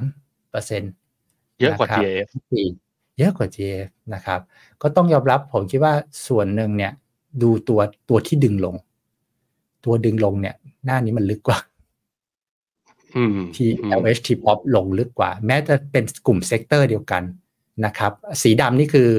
[0.51, 0.84] เปอร์เซ็นต์
[1.60, 2.27] เยอะกว่า GIF
[3.17, 4.39] เยอะกว่า GIF นะครับ
[4.81, 5.93] ก็ต้องยอมรับผมคิดว่า
[6.27, 6.93] ส่วนหนึ่งเนี่ย
[7.41, 8.76] ดูตัวตัวที่ดึงลง
[9.86, 11.60] ตัวดึงลงเนี่ย หน้านี้มันลึกกว่า
[13.56, 17.24] ที่ LHTPROP ลงลึกกว่า แม้จะเป็นกลุ่ม sector เดียวกัน
[17.86, 19.10] นะครับ สีดำนี่คือ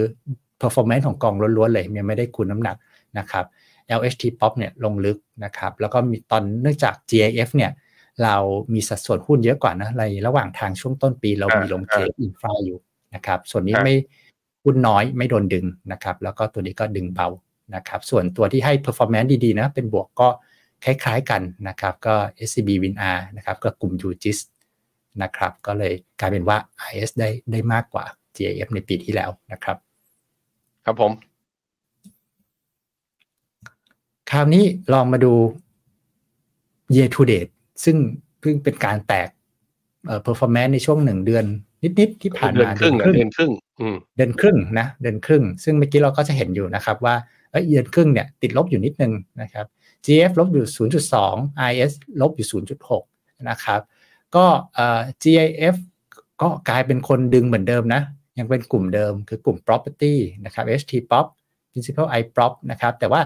[0.61, 2.77] performance ของกองล้วนๆเลยยังไม่ได้คูณน้ำหนัก
[3.19, 3.45] นะครับ
[3.99, 7.71] LHT Pop เนี่ยลงลึกนะครับ แล้วก็มีตอนเนื่องจาก GIF เนี่ย
[8.23, 8.37] เรา
[8.75, 12.79] มีสัดส่วนหุ้นเยอะกว่านะในระหว่างทางช่วงต้นปีเรามีลงเจอินฟราอยู่
[13.15, 13.95] นะครับ ส่วนนี้ไม่
[14.65, 17.29] หุ้นน้อยไม่โดนดึงนะครับ แล้วก็ตัวนี้ก็ดึงเบา
[17.75, 20.29] นะครับ ส่วนตัวที่ให้ performance ดีๆนะ เป็นบวกก็
[20.85, 22.15] คล้ายๆกันนะครับ ก็
[22.49, 24.39] SCB WinR นะครับก็กลุ่ม UGIS
[25.23, 26.59] นะครับ ก็เลยกลายเป็นว่า
[26.91, 28.05] IS ได้ได้มากกว่า
[28.37, 29.77] GIF ในปีที่แล้วนะครับ
[30.85, 31.13] ครับผม
[34.31, 35.35] คราวนี้ลองมาดู
[36.95, 37.51] year to date
[37.85, 37.97] ซึ่ง
[38.41, 39.29] เพิ่งเป็นการแตก
[40.07, 41.45] เอ่อ performance ในช่วงหนึ่งเดือน
[41.83, 43.53] นิด ๆ ที่ผ่านมาเดือนครึ่งเดือนครึ่ง
[44.17, 47.15] เดือนครึ่งนะเดือนครึ่ง ซึ่งเมื่อกี้เราก็จะเห็นอยู่นะครับว่า
[47.57, 49.67] เอ้ยเดือนครึ่งเนี่ยติดลบอยู่นิดนึงนะครับ
[50.07, 50.67] GF ลบอยู่
[51.17, 52.63] 0.2 IS ลบอยู่
[52.97, 53.81] 0.6 นะครับ
[54.37, 54.45] ก็
[55.23, 55.77] GIF
[56.43, 58.03] ก็กลายเป็นคนดึงเหมือนเดิมนะ
[58.39, 60.15] ยังเป็นกลุ่มเดิมคือกลุ่ม property
[60.45, 61.27] นะครับ HT Pop
[61.73, 63.21] principal I prop นะครับ แต่ว่า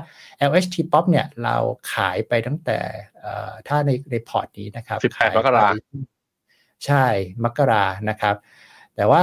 [0.50, 1.56] LHT Pop เนี่ยเรา
[1.92, 2.78] ขายไปตั้งแต่
[3.68, 5.68] ถ้าในในพอร์ตนี้นะครับ18มกรา
[6.86, 7.04] ใช่
[7.44, 8.36] มกรานะครับ
[8.96, 9.22] แต่ว่า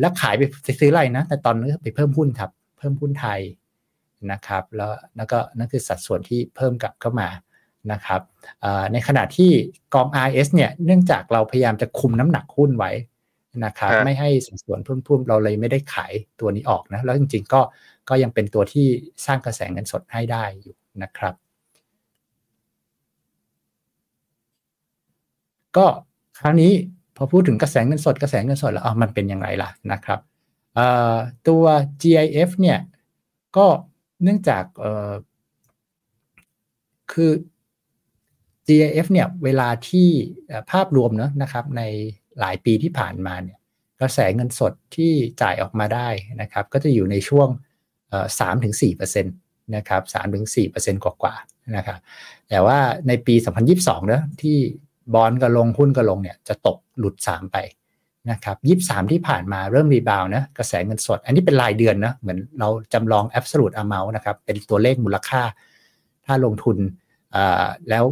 [0.00, 0.42] แล้วขายไป
[0.80, 3.40] ซื้ออะไรนะ แต่ตอนนี้ไปเพิ่มหุ้นครับ เพิ่มหุ้นไทย
[4.32, 7.28] นะครับ แล้วแล้วก็นั่นคือสัดส่วนที่เพิ่มกลับเข้ามา
[7.92, 8.20] นะครับ
[8.92, 9.50] ในขณะที่
[9.94, 12.90] กอง RS เนี่ยเนื่องจากเราพยายามจะคุมน้ำหนักหุ้นไว้
[13.64, 17.60] นะครับไม่ให้สัดส่วนเพิ่มๆเราเลยไม่ได้ขายตัวนี้ออกนะแล้วจริงๆก็
[18.08, 18.86] ก็ยังเป็นตัวที่
[19.26, 21.34] สร้างกระแสเงินสดให้ได้อยู่นะครับ
[25.76, 25.86] ก็
[26.38, 26.72] คราวนี้
[27.16, 30.20] พอพูดถึงกระแสเงินสดกระแสเงินสดแล้วมันเป็นยังไงล่ะนะครับ
[31.48, 31.64] ตัว
[32.02, 32.78] GIF เนี่ย
[33.56, 33.66] ก็
[34.22, 35.12] เนื่องจากเออ
[37.12, 37.30] คือ
[38.66, 40.08] GIF เนี่ยเวลาที่
[40.70, 41.82] ภาพรวมเนอะนะครับใน
[42.40, 43.58] หลายปีที่ผ่านมาเนี่ย
[44.00, 46.08] กระแสเงินสดที่จ่ายออกมาได้
[46.40, 47.48] นะครับ ก็จะอยู่ในช่วง
[48.40, 49.34] สามถึงสี่เปอร์เซ็นต์
[49.76, 51.98] นะครับสามถึงสี่เปอร์เซ็นต์กว่าๆนะครับ
[52.48, 53.34] แต่ว่าในปี
[53.70, 54.58] 2022เนะที่
[55.14, 57.56] บอลก็ลงหุ้นก็ลงเนี่ยจะตกหลุด 3 ไป
[58.30, 65.42] นะครับยี่สามที่ผ่านมาเริ่ม rebound นะกระแสเงินสด อันนี้เป็นรายเดือนนะเหมือนเราจำลอง absolute amount นะครับเป็นตัวเลขมูลค่า
[66.26, 66.76] ถ้าลงทุน
[67.88, 68.04] แล้ว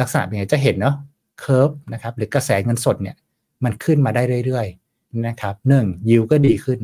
[0.00, 0.96] ลักษณะเป็นไงจะเห็นเนาะ
[1.40, 3.16] curve นะครับหรือกระแสเงินสดเนี่ย
[3.64, 6.80] มันขึ้นมาได้เรื่อยๆนะครับหนึ่งยิวก็ดีขึ้น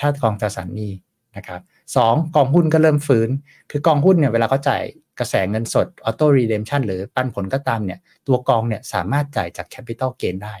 [0.00, 0.92] ถ้ากองตราสารหนี้
[1.36, 1.60] นะครับ
[1.96, 3.28] สองกองหุ้นก็เริ่มฟื้น
[3.70, 4.82] คือกองหุ้นเนี่ยเวลาเขาจ่าย
[5.18, 10.54] กระแสเงินสด auto redemption หรือปันผลก็ตามเนี่ยตัวกองเนี่ยสามารถจ่ายจาก capital gain ได้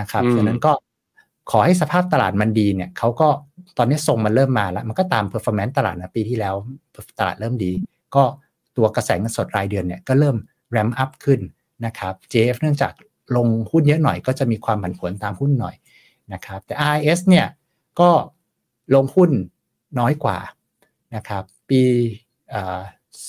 [0.00, 0.72] นะครับดังนั้นก็
[1.50, 3.28] ขอให้สภาพตลาดมันดีเนี่ยเขาก็
[3.78, 6.54] ตอนนี้ทรงมันเริ่มมาแล้ว มันก็ตาม performance ตลาดนะปีที่แล้ว
[7.18, 7.72] ตลาดเริ่มดี
[8.14, 8.24] ก็
[8.76, 10.36] ตัวกระแสเงินสดรายเดือนเนี่ยก็เริ่ม
[10.70, 11.40] ramp up ขึ้น
[11.86, 12.92] นะครับ JF เนื่องจาก
[13.36, 15.76] ลงหุ้นเยอะหน่อยก็จะมีความผันผวนตามหุ้นหน่อย
[16.32, 17.46] นะครับแต่ RS เนี่ย
[18.00, 18.10] ก็
[18.94, 19.30] ลงหุ้น
[19.98, 20.38] น้อยกว่า
[21.16, 21.82] นะครับปี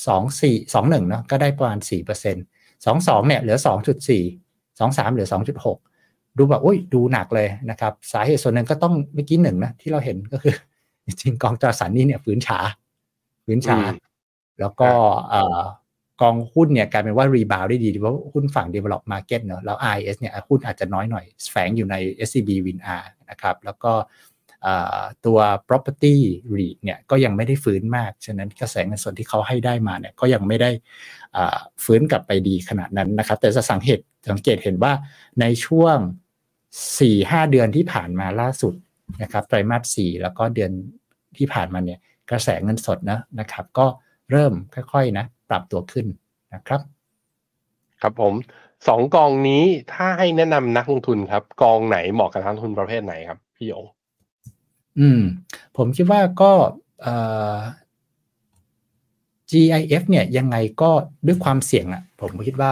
[0.08, 2.44] สองสี่สองหนึ่งเนาะก็ได้ประมาณสี่เปอร์เซ็นต์
[2.86, 4.24] สองสองเนี่ยเหลือสองจุดสี่
[4.80, 5.78] สองสามเหลือสองจุดหก
[6.38, 10.56] ดูแบบอุ้ยดูหนักเลยนะครับ สาเหตุส่วนหนึ่งก็ต้องเมื่อกี้หนึ่งนะที่เราเห็นก็คือ
[11.06, 12.60] จริงกองตราสารนี้เนี่ยฟื้นช้า
[13.46, 13.78] ฟื้นช้า
[14.60, 14.90] แล้วก็
[16.22, 21.96] กองหุ้นเนี่ยกลายเป็นว่ารีบาวได้ดีเพราะหุ้นฝั่ง develop market เนอะแล้ว IS เนี่ยหุ้นอาจจะน้อยหน่อยแฝงอยู่ใน
[22.28, 23.94] SCB WinR นะครับ แล้วก็
[25.26, 26.16] ตัว property
[26.56, 30.72] REIT เนี่ยก็ยังไม่ได้ฟื้นมาก ฉะนั้นกระแสเงินสดที่เขาให้ได้มาเนี่ยก็ยังไม่ได้
[31.84, 34.00] ฟื้นกลับไปดีขนาดนั้นนะครับ แต่จะสังเกต
[34.32, 34.94] สังเกตเห็นว่า
[35.42, 35.98] ในช่วง
[36.76, 38.74] 4-5เดือนที่ผ่านมาล่าสุด
[39.22, 40.72] นะครับไตรมาส4แล้วก็เดือน
[41.38, 42.00] ที่ผ่านมาเนี่ย
[42.30, 43.86] กระแสเงินสดนะนะครับ ก็
[44.32, 46.06] เริ่มค่อยๆนะปรับตัวขึ้น
[46.54, 46.82] นะครับ
[48.02, 48.34] ครับผม
[48.88, 53.86] สองกองนี้ถ้าให้แนะนำนักลงทุนครับ กองไหนเหมาะกับนักลงทุนประเภทไหนครับพี่โยง
[55.00, 55.22] อืม
[55.78, 56.52] ผมคิดว่าก็
[57.02, 57.16] เอ่
[57.54, 57.58] อ
[59.52, 60.92] GIF เนี่ยยังไงก็
[61.26, 62.72] ด้วยความเสี่ยงอะ่ะผมคิดว่า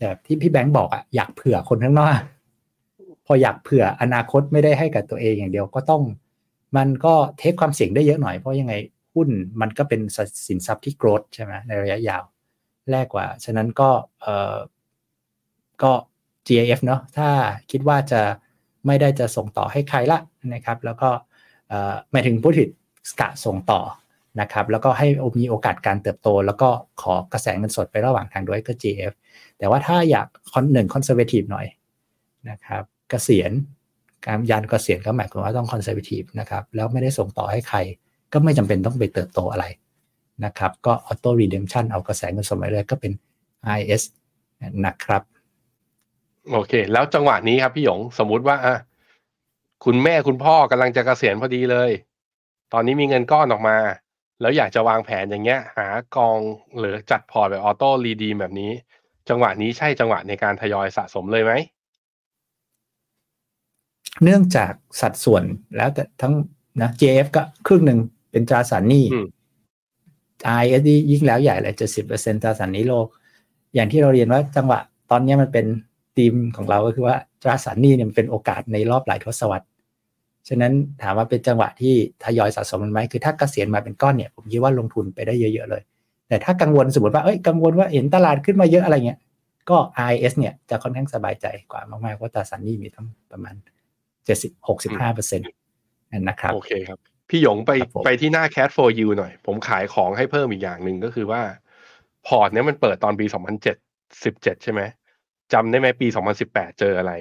[0.00, 2.12] แบบที่พี่แบงค์บอกอะ่ะอยากเผื่อคนข้างนอก
[3.26, 6.02] พออยากเผื่ออนาคตไม่ได้ให้กับตัวเองอย่างเดียวก็ต้อง
[6.76, 8.74] มันก็เทคความเสี่ยงได้เยอะหน่อยเพราะยังไง
[9.14, 9.28] หุ้น
[9.60, 10.00] มันก็เป็น
[10.46, 12.22] สินทรัพย์ที่โกรดใช่ไหมในระยะยาว
[12.90, 14.56] แรกกว่า ฉะนั้นก็เออ
[15.82, 15.92] ก็
[16.46, 17.28] GIF เนาะถ้า
[17.70, 18.20] คิดว่าจะ
[18.86, 20.18] ไม่ได้จะส่งต่อให้ใครละ
[20.54, 21.08] นะครับ แล้วก็
[22.10, 22.68] หมายถึงผู้ถิด
[23.20, 23.80] กะส่งต่อ
[24.40, 25.06] นะครับ แล้วก็ให้
[25.40, 26.68] มีโอกาสการเติบโต แล้วก็
[27.02, 29.12] ขอกระแสเงินสดไประหว่างทางด้วยก็ GF
[29.58, 31.66] แต่ว่าถ้าอยากคอนหนึ่ง conservative หน่อย
[32.50, 33.52] นะครับ เกษียณ
[34.26, 37.78] การยันเกษียณก็หมายความว่าต้อง conservative นะครับแล้วไม่ได้ส่งต่อให้ใคร
[38.32, 39.64] ก็ไม่จำเป็นต้องไปเติบโตอะไร
[40.44, 43.12] นะครับก็ auto redemption เอากระแสเงินสดไปเลยก็เป็น
[43.78, 44.02] IS
[44.86, 45.22] นะครับ
[46.52, 48.76] โอเค แล้วจังหวะนี้ครับพี่หยงสมมุติว่าอะ
[49.84, 51.90] คุณแม่คุณพ่อกำลังจะเกษียณพอดีเลย
[52.72, 53.76] ตอนนี้มีเงินก้อนออกมา
[54.40, 56.38] แล้วอยากจะวางแผนอย่างเงี้ย หากอง
[56.78, 58.70] หรือจัดพอร์ตแบบ auto redeem แบบนี้
[59.28, 61.52] จังหวะนี้ใช่จังหวะในการทยอยสะสมเลยไหม
[64.22, 65.42] เนื่องจากสัดส่วน
[65.76, 66.32] แล้วแต่ทั้ง
[66.82, 67.98] นะ JF ก็ครึ่งหนึ่ง
[68.30, 69.04] เป็นตราสารหนี้
[70.62, 73.06] ISD ยิ่งแล้วใหญ่เลยจะสิบเปอร์เซ็นตราสารหนี้โลก
[73.74, 75.66] อย่างที่เราเรียนว่าจังหวะตอนนี้มันเป็น
[76.16, 79.66] ธีมของเราก็คือว่าตราสารหนี้เนี่ยมันเป็นโอกาสในรอบหลายทศวรรษ
[80.48, 80.72] ฉะนั้น
[81.02, 85.82] ถามว่าเป็นจังหวะที่ทยอยสะสมมันไหมคือถ้าเกษียณมาเป็นก้อนเนี่ยผมคิดว่าลงทุนไปได้เยอะ ๆ เลย
[86.28, 89.18] แต่ถ้ากังวลสมมติว่าเอ้ยกังวลว่าเห็นตลาดขึ้นมาเยอะอะไรเงี้ย
[89.70, 89.76] ก็
[90.10, 93.54] IS เนี่ยจะค่อนข้างสบายใจกว่ามากๆเพราะตราสารหนี้มีทั้งประมาณ
[94.26, 95.48] เจ็ดสิบหกสิบห้าเปอร์เซ็นต์
[96.28, 96.98] นะครับโอเคครับ
[97.30, 97.70] พี่หยงไป
[98.04, 101.42] ไปที่หน้า Cat for You หน่อย ผมขายของให้เพิ่มอีกอย่างหนึ่งก็คือว่า
[102.26, 103.76] พอร์ตเนี้ยมันเปิดตอนปีสองพันเจ็ด
[104.24, 104.80] สิบเจ็ดใช่ไหม
[105.52, 106.06] จำได้ไหมปี
[106.42, 107.12] 2018เจออะไร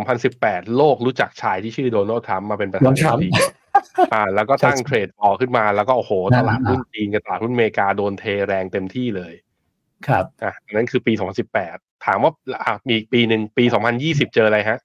[0.00, 3.30] 2018โลกรู้จักชายที่ชื่อโดนัลด์ทรัมป์มาเป็นประธานาธิบดี
[4.12, 9.34] อ่า แล้วก็ตั้งเทรดออกขึ้นมาแล้วก็โอ้โหตลาดหุ้นจีนกับตลาดหุ้นอเมริกาโดนเทแรงเต็มที่เลย
[10.08, 11.12] ครับอะนั้นคือปี
[11.58, 12.32] 2018ถามว่า
[12.64, 13.64] อะมีปีหนึ่งปี
[13.98, 14.78] 2020เจออะไรฮะ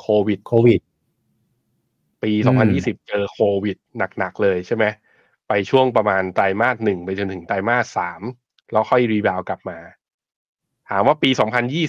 [0.00, 0.80] โควิด โควิด
[2.22, 2.32] ปี
[2.70, 3.76] 2020 เจอโควิด
[4.18, 4.84] หนักๆเลยใช่ไหม
[5.48, 8.20] ไปช่วงประมาณไตรมาสหนึ่งไปจนถึงไตรมาสสาม
[8.72, 9.78] แล้วค่อยรีบาวกลับมา
[10.90, 11.30] ถามว่าปี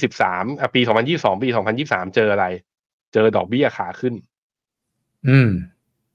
[0.01, 1.49] 2023อะปี 2022 ปี
[1.81, 2.45] 2023 เจออะไร
[3.13, 4.13] เจอดอกเบี้ยขาขึ้น
[5.27, 5.49] อืม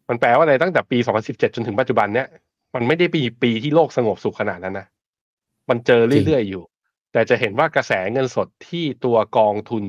[0.09, 2.29] มันแปลว่าอะไรตั้งแต่ปี 2017 จนถึงปัจจุบันเนี้ย
[2.75, 4.87] มันไม่ได้ปีปีที่โลกสงบสุขขนาดนั้นนะ
[5.69, 6.63] มันเจอเรื่อยๆอยู่
[7.13, 9.85] แต่จะเห็นว่ากระแสเงินสดที่ตัวกองทุน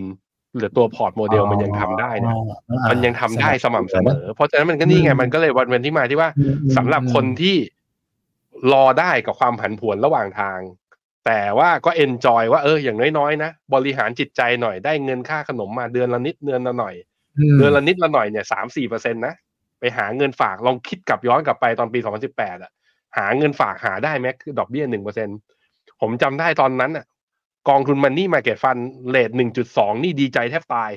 [0.58, 2.34] หรือตัวพอร์ตโมเดลมันยังทำได้นะ
[2.90, 6.30] มันยังทำได้สม่ำเสมอ เพราะฉะนั้นมันก็นี่ไงมันก็เลยวันเป็นที่มาที่ว่า
[6.78, 7.56] สำหรับคนที่
[8.74, 10.60] รอได้กับความผันผวนระหว่างทาง
[11.26, 16.96] แต่ว่าก็ enjoy ว่าเอออย่างน้อยๆนะบริหารจิตใจหน่อยได้เงินค่าขนมมาเดือนละนิดเดือนละหน่อย
[17.58, 19.34] เดือนละนิดละหน่อยเนี่ยสามสี่เปอร์เซ็นต์นะ
[19.80, 22.72] ไปหาเงินฝากลองคิดกลับย้อนกลับไปตอนปีสองพันสิบแปดอะ
[23.18, 25.30] หาเงินฝากหาได้ไหมคือดอกเบี้ยหนึ่งเปอร์เซ็นต์
[26.02, 27.06] ผมจำได้ตอนนั้นอะ
[27.70, 28.78] กองทุน money market fund
[29.10, 30.92] rate หนึ่งจุดสองนี่ดีใจแทบตาย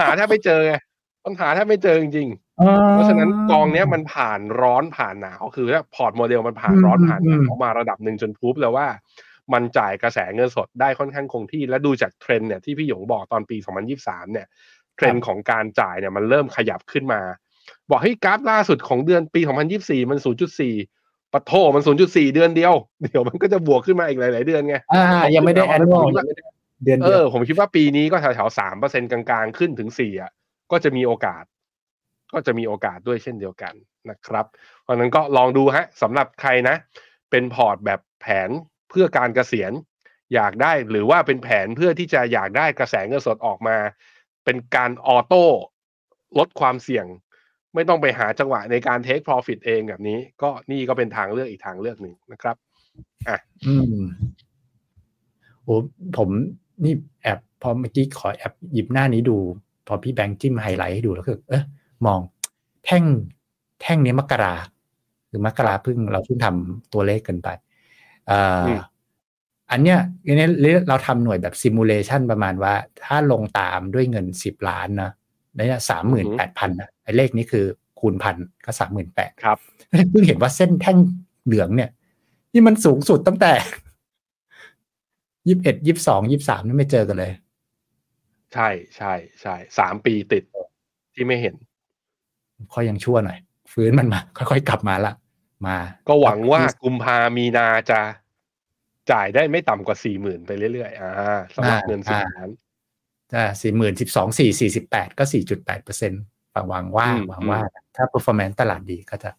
[0.00, 0.74] หาแทบไม่เจอไง
[1.24, 2.28] ปัญหาแทบไม่เจอจริง
[2.92, 8.88] เพราะฉะนั้นกองเนี้ยมันผ่านร้อนผ่านหนาวคือพอร์ตโมเดลมันผ่านร้อนผ่านหนาวมาระดับหนึ่งจนพูบแล้วว่า
[9.52, 13.56] มันจ่ายกระแสเงินสดได้ค่อนข้างคงที่และดูจากเทรนเนี่ยที่พี่หยงบอกตอนปี
[13.94, 14.46] 2023 เนี่ย
[14.96, 17.20] เทรนของการจ่ายเนี่ยมันเริ่มขยับขึ้นมา
[17.90, 19.40] บอกให้กราฟล่าสุดของเดือนปี
[19.76, 20.99] 2024 มัน 0.4
[21.32, 26.12] ปะโทมัน 0.4 เดือนเดียว เดี๋ยวมันก็จะบวกขึ้นมาอีกหลาย ๆ เดือนไง อ่า ยังไม่ได้ annual
[26.84, 30.30] เดือนเออ ผมคิดว่าปีนี้ก็แถวๆสามเปอร์เซ็นต์กลาง ๆ ขึ้นถึงสี่อะ
[30.70, 31.44] ก็จะมีโอกาส
[32.32, 33.74] ก็จะมีโอกาสด้วยเช่นเดียวกัน
[34.10, 34.46] นะครับ
[34.82, 36.76] เพราะนั้นก็ลองดูฮะสำหรับใครนะ
[37.30, 38.48] เป็นพอร์ตแบบแผน
[38.90, 39.72] เพื่อการเกษียณ
[40.34, 43.76] อยากได้หรือว่าเป็นแผนเพื่อที่จะอยากได้กระแสเงินสดออกมา
[44.44, 45.44] เป็นการ auto
[46.38, 47.06] ลดความเสี่ยง
[47.74, 52.56] ไม่ต้องไปหาจังหวะในการเทค profit เองแบบนี้ ก็นี่ก็เป็นทางเลือกอีกทางเลือกหนึ่งนะครับ
[53.28, 54.02] อะอืม
[55.62, 55.74] โอ้
[56.16, 56.28] ผม
[56.84, 59.36] นี่แอบพอเมื่อกี้ขอแอบหยิบหน้านี้ดู
[59.86, 61.62] พอพี่แบงค์จิ้มไฮไลท์ให้ดูแล้วคือเออ
[62.06, 62.20] มอง
[62.84, 63.04] แท่ง
[63.82, 64.54] แท่งนี้มกรา
[65.28, 67.48] หรือมกราพึ่งเราเพิ่งทำตัวเลขกันไป
[69.70, 69.98] อันเนี้ย
[70.34, 75.10] นี้เราทำหน่วยแบบซิมูเลชันประมาณว่า ถ้าลงตามด้วยเงินสิบล้านนะ
[75.54, 77.64] เนี่ยสามหมื่นแปดพันนะไอ้เลขนี้คือ
[78.00, 79.58] คูณพันก็สามหมื่นแปดครับ
[80.10, 80.98] เพิ่งเห็นว่าเส้นแท่ง
[81.44, 81.90] เหลืองเนี่ย
[82.52, 83.52] นี่มันสูงสุดตั้งแต่
[85.46, 87.32] ยี่สิบเอ็ดยี่สิบสองยี่สิบสามนี่ไม่เจอกันเลย
[88.54, 90.44] ใช่ใช่ใช่สามปีติด
[91.14, 91.54] ที่ไม่เห็น
[92.74, 93.38] ค่อยยังชั่วหน่อย
[93.72, 95.12] ฟื้นมันมา ค่อยๆกลับมาละ
[95.66, 95.76] มา
[96.08, 98.00] ก็หวังว่ากุมภามีนาจะ
[99.12, 102.69] จ่ายได้ไม่ต่ำกว่าสี่หมื่นไปเรื่อยๆอ่าสำหรับเงินสิบล้านจะ
[103.60, 106.22] สี่หมื่นสิบสองสี่สี่สิบแปดก็สี่จุดแปดเปอร์เซ็นต์
[106.68, 107.60] หวังว่าอืมหวังว่า
[107.96, 109.30] ถ้า performance ตลาดดีก็จะ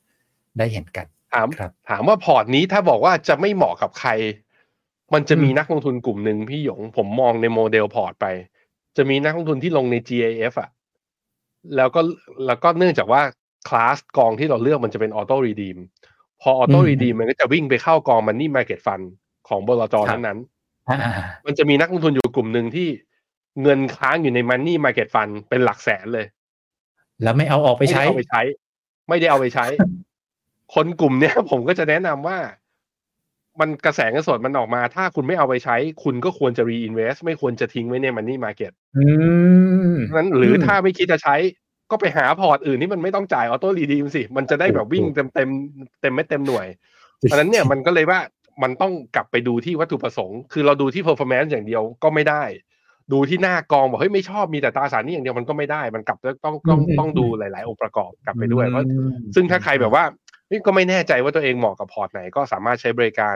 [0.57, 4.09] ได้เห็นกัน ถามครับถามว่าพอร์ตนี้ถ้าบอกว่าจะไม่เหมาะกับใคร
[5.13, 8.25] มันจะมีอืมนักลงทุนกลุ่มหนึ่งพี่หยงผมมองในโมเดลพอร์ตไป
[8.97, 10.69] จะมีนักลงทุนที่ลงใน GAF อะ
[11.75, 12.01] แล้วก็
[12.45, 13.21] แล้วก็เนื่องจากว่า
[13.67, 15.77] คลาสกองที่เราเลือกมันจะเป็น auto redeem
[16.41, 18.99] พอ auto redeem มันก็จะวิ่งไปเข้ากอง money market fund
[19.47, 21.13] ของบลจนั้นๆอ่า
[21.45, 22.87] มันจะมีนักลงทุนอยู่กลุ่มหนึ่งที่
[23.63, 26.25] เงินค้างอยู่ใน money market fund เป็นหลักแสนเลย
[27.23, 28.41] แล้วไม่เอาออกไปใช้ม่ด้เอาไปใช้
[29.09, 29.65] ไม่ได้เอาไปใช้
[30.73, 32.37] คนกลุ่มเนี้ยผมก็จะแนะนำว่า
[33.59, 39.05] มันกระแสเงินสดมันออกมา ถ้าคุณไม่เอาไปใช้ คุณก็ควรจะ reinvest ไม่ควรจะทิ้งไว้ใน money marketอื
[39.93, 41.35] มนั้นหรืออมถ้าไม่คิดจะใช้
[41.91, 45.49] ก็ไปหาพอร์ตอื่นที่มันไม่ต้องจ่าย auto redeem สิมันจะได้แบบวิ่งถูกเต็มเต็ม
[46.01, 46.67] เต็มไม่เต็มหน่วย
[47.17, 48.19] เพราะฉะนั้นเนี่ยมันก็เลยว่า
[48.63, 52.43] มันต้องกลับไปดูที่วัตถุประสงค์ คือเราดูที่ performance อย่างเดียวก็ไม่ได้
[53.11, 60.03] ดูที่หน้ากองบอกเฮ้ยไม่ชอบมีแต่ตราสารหนี้อย่างเดียวมันก็ไม่ได้ มันกลับต้องต้องต้องต้องดูหลาย ๆ องค์ประกอบกลับไปด้วยเพราะอืมซึ่งถ้าใครแบบว่า
[60.47, 63.35] เฮ้ยก็ไม่แน่ใจว่าตัวเองเหมาะกับพอร์ตไหน ก็สามารถใช้บริการ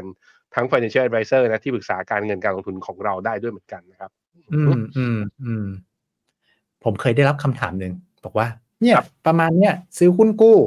[0.55, 4.11] ทั้ง financial advisor นะที่ปรึกษาการเงินการลงทุนของเราได้ด้วยเหมือนกันนะครับ
[4.53, 5.65] อืมอืมอืม
[6.83, 7.93] ผมเคยได้รับคำถามหนึ่ง
[8.25, 8.47] บอกว่า
[8.81, 10.57] เนี่ยครับประมาณเนี้ยซื้อหุ้นกู้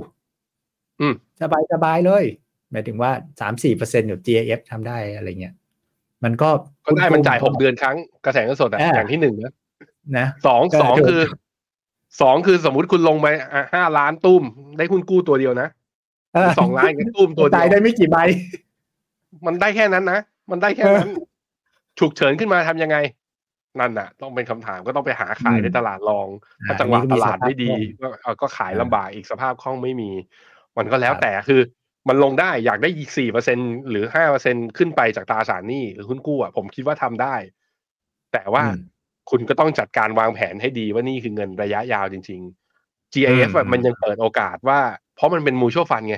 [1.00, 2.24] อืมสบายสบายเลย
[2.70, 5.54] หมายถึงว่าสามสี่เปอร์เซ็นต์อยู่ GAF ทำได้อะไรเงี้ย
[6.24, 6.48] มันก็
[6.86, 9.52] ก็ได้มันจ่ายหกเดือนครั้งกระแสเงินสดอะอ่าอย่างที่หนึ่งนะ
[10.18, 11.22] นะสองก็สองถูกคือ
[12.20, 14.42] สองคือสมมุติคุณลงไปอะห้าล้านตุ้ม
[14.78, 15.68] ได้หุ้นกู้ตัวเดียวนะ
[16.32, 18.16] หรือสองล้านก็ตุ้มตัวเดีจ่ายยวได้ไม่กี่ใบ
[19.46, 21.10] มันได้แค่นั้นนะมันได้แค่นั้น
[21.98, 22.96] ฉุกเฉินขึ้นมาทำยังไง
[23.80, 26.28] นั่นน่ะ ต้องเป็นคำถามก็ต้องไปหาขายอืมในตลาดรอง
[26.68, 30.10] ถ้าอ่าจังหวะอันนี้ก็มีตลาดไม่ดีสภาพคล่องก็เอาก็ขายอ่าลำบากอีกสภาพคล่องไม่มี
[30.78, 31.60] มันก็แล้วครับแต่คือ
[32.08, 33.58] มันลงได้อยากได้อีกสี่เปอร์เซ็น
[33.90, 37.34] หรือห้าเปอร์เซ็นขึ้นไปจากตราสารหนี้หรือหุ้นกู้อะผมคิดว่าทำได้
[38.32, 38.80] แต่ว่าอืม
[39.30, 42.40] คุณก็ต้องจัดการวางแผนให้ดีว่านี่คือเงินระยะยาวจริง
[42.76, 44.80] ๆ GIF อะอืมมันยังเปิดโอกาสว่า
[45.16, 46.16] เพราะมันเป็น mutual fund ไง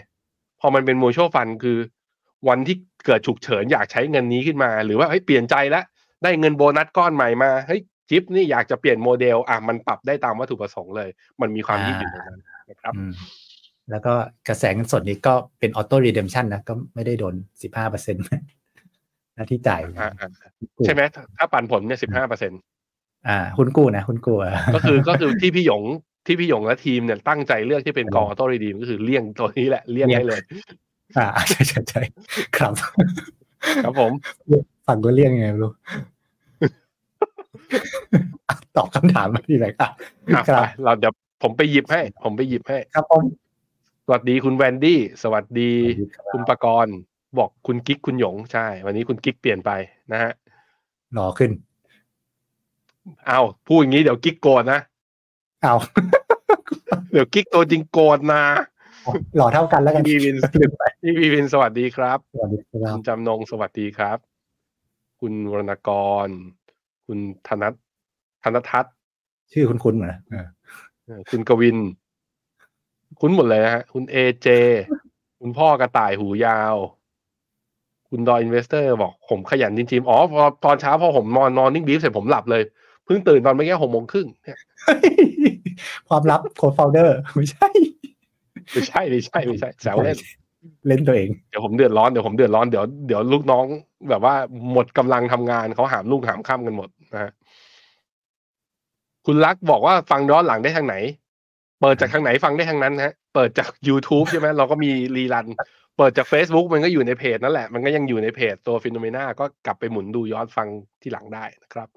[0.60, 1.78] พอมันเป็น mutual fund คือ
[2.48, 2.76] วันที่
[3.06, 5.84] เกิดฉุกเฉินอยากใช้เงินนี้ขึ้นมา หรือว่าเฮ้ยเปลี่ยนใจแล้ว
[6.22, 11.08] ได้เงินโบนัสก้อนใหม่มาเฮ้ยจิ๊บนี่อยากจะเปลี่ยนโมเดลอะมันปรับได้ตามวัตถุประสงค์เลย
[11.40, 13.12] มันมีความยืดหยุ่นตรงนั้นนะครับอืม
[13.90, 14.14] แล้วก็
[14.48, 18.24] กระแสเงินสดนี้ก็เป็น auto redemption นะก็ไม่ได้โดนสิบห้าเปอร์เซ็นต์
[19.36, 20.28] นะที่จ่ายอ่าอ่า
[20.84, 22.52] ใช่ไหมถ้าถ้าปันผลเนี่ยสิบห้าเปอร์เซ็นต์
[23.28, 25.82] อ่าหุ้นกู้นะหุ้นกู้อะก็คือก็คือที่พี่หยง
[26.26, 30.40] ที่พี่หยงและทีมเนี่ยตั้งใจเลือกที่เป็นกองออโต้รีดีมก็คือเลี่ยงตัวนี้แหละเลี่ยงให้เลย
[31.18, 32.02] อ่าใช่ใช่ใช่
[32.56, 32.72] ครับ
[33.84, 34.12] ครับผม
[34.86, 35.72] ฟังก็เรียกยังไงไม่รู้
[38.76, 39.90] ตอบคำถามมาที่ไหนครับ
[40.34, 43.39] อะครัไปบเราเดี๋ยวผมไปหยิบให้ ผมไปหยิบให้ ครับผมส
[44.10, 46.96] วัสดีคุณแวนดี้ สวัสดีสวัสดีครับคุณประกรณ์
[47.38, 49.70] บอกคุณกิ๊กคุณหยงใช่ วันนี้คุณกิ๊กเปลี่ยนไป
[50.12, 50.32] นะฮะ
[51.14, 51.50] หล่อขึ้น
[53.26, 54.80] เอาพูดอย่างนี้เดี๋ยวกิ๊กโกรธนะ
[55.62, 55.74] เอา
[57.12, 58.42] เดี๋ยวกิ๊กตัวจริงโกรธนะ
[59.36, 64.18] หล่อเท่ากันแล้วกันพี่วินลืมไปพี่วินสวัสดีครับสวัสดีครัคุบณจำนงสวัสดีครับ
[65.20, 65.90] คุณวรรณก
[66.26, 66.28] ร
[67.06, 67.74] คุณธนัท
[68.42, 68.94] ธนทัศน์
[69.52, 70.46] ชื่อคุณคุณเหมือนนะเออ
[71.06, 71.76] เออคุณกวิน
[73.20, 74.48] คุ้นหมดเลยนะฮะ คุณเอเจ
[75.40, 76.76] คุณพ่อกระต่ายหูยาว
[78.10, 82.62] คุณดอยอินเวสเตอร์ บอกผมขยันจริงๆ อ๋อพอตอนเช้าพอผมนอน morning brief เสร็จผมหลับเลย
[83.04, 84.58] เพิ่งตื่นตอนเมื่อกี้หกโมงครึ่งเนี่ย
[86.08, 87.68] ความลับโค้ดโฟลเดอร์ ไม่ใช่
[88.72, 90.18] ไม่ใช่ ไม่ใช่ ไม่ใช่แซวเล่น
[90.88, 93.64] เล่นตัวเอง เดี๋ยวผมเดือดร้อน เดี๋ยวผมเดือดร้อน เดี๋ยวเดี๋ยวลูกน้อง
[94.10, 94.34] แบบว่า
[94.72, 97.32] หมดกำลังทำงานเขาหามลูกหามข้ามกันหมดนะฮะ
[99.26, 100.96] คุณลักษณ์บอกว่าฟังย้อนหลังได้ทางไหน
[101.80, 105.46] เปิดจากทางไหนฟังได้ทางนั้นฮะ เปิดจาก YouTube ใช่ไหมเราก็มีรีรัน
[105.98, 110.68] เปิดจาก Facebook มันก็อยู่ในเพจนั่นแหละ มันก็ยังอยู่ในเพจตัวฟิโนเมนาก็กลับไปหมุนดูย้อนฟัง
[111.02, 111.88] ที่หลังได้นะครับ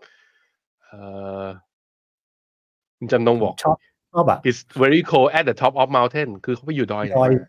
[0.84, 1.00] เอ่
[1.42, 1.44] อ
[2.98, 3.78] คุณจำนงบอกชอบ
[4.14, 7.42] ชอบอะ it's very cold at the top of mountain คือเขาไปอยู่ดอยไหนดอยมา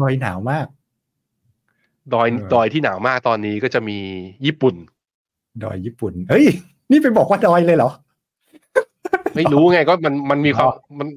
[0.00, 0.66] ดอยหนาวมาก
[2.14, 3.98] ดอยเออดอยที่หนาวมากตอนนี้ก็จะมี
[4.46, 4.74] ญี่ปุ่น
[5.64, 6.46] ดอยญี่ปุ่น เฮ้ย
[6.90, 7.90] นี่ไปบอกว่าดอยเลยเหรอ
[9.36, 11.08] ไม่รู้ไงก็มันมันมีความอ๋อมัน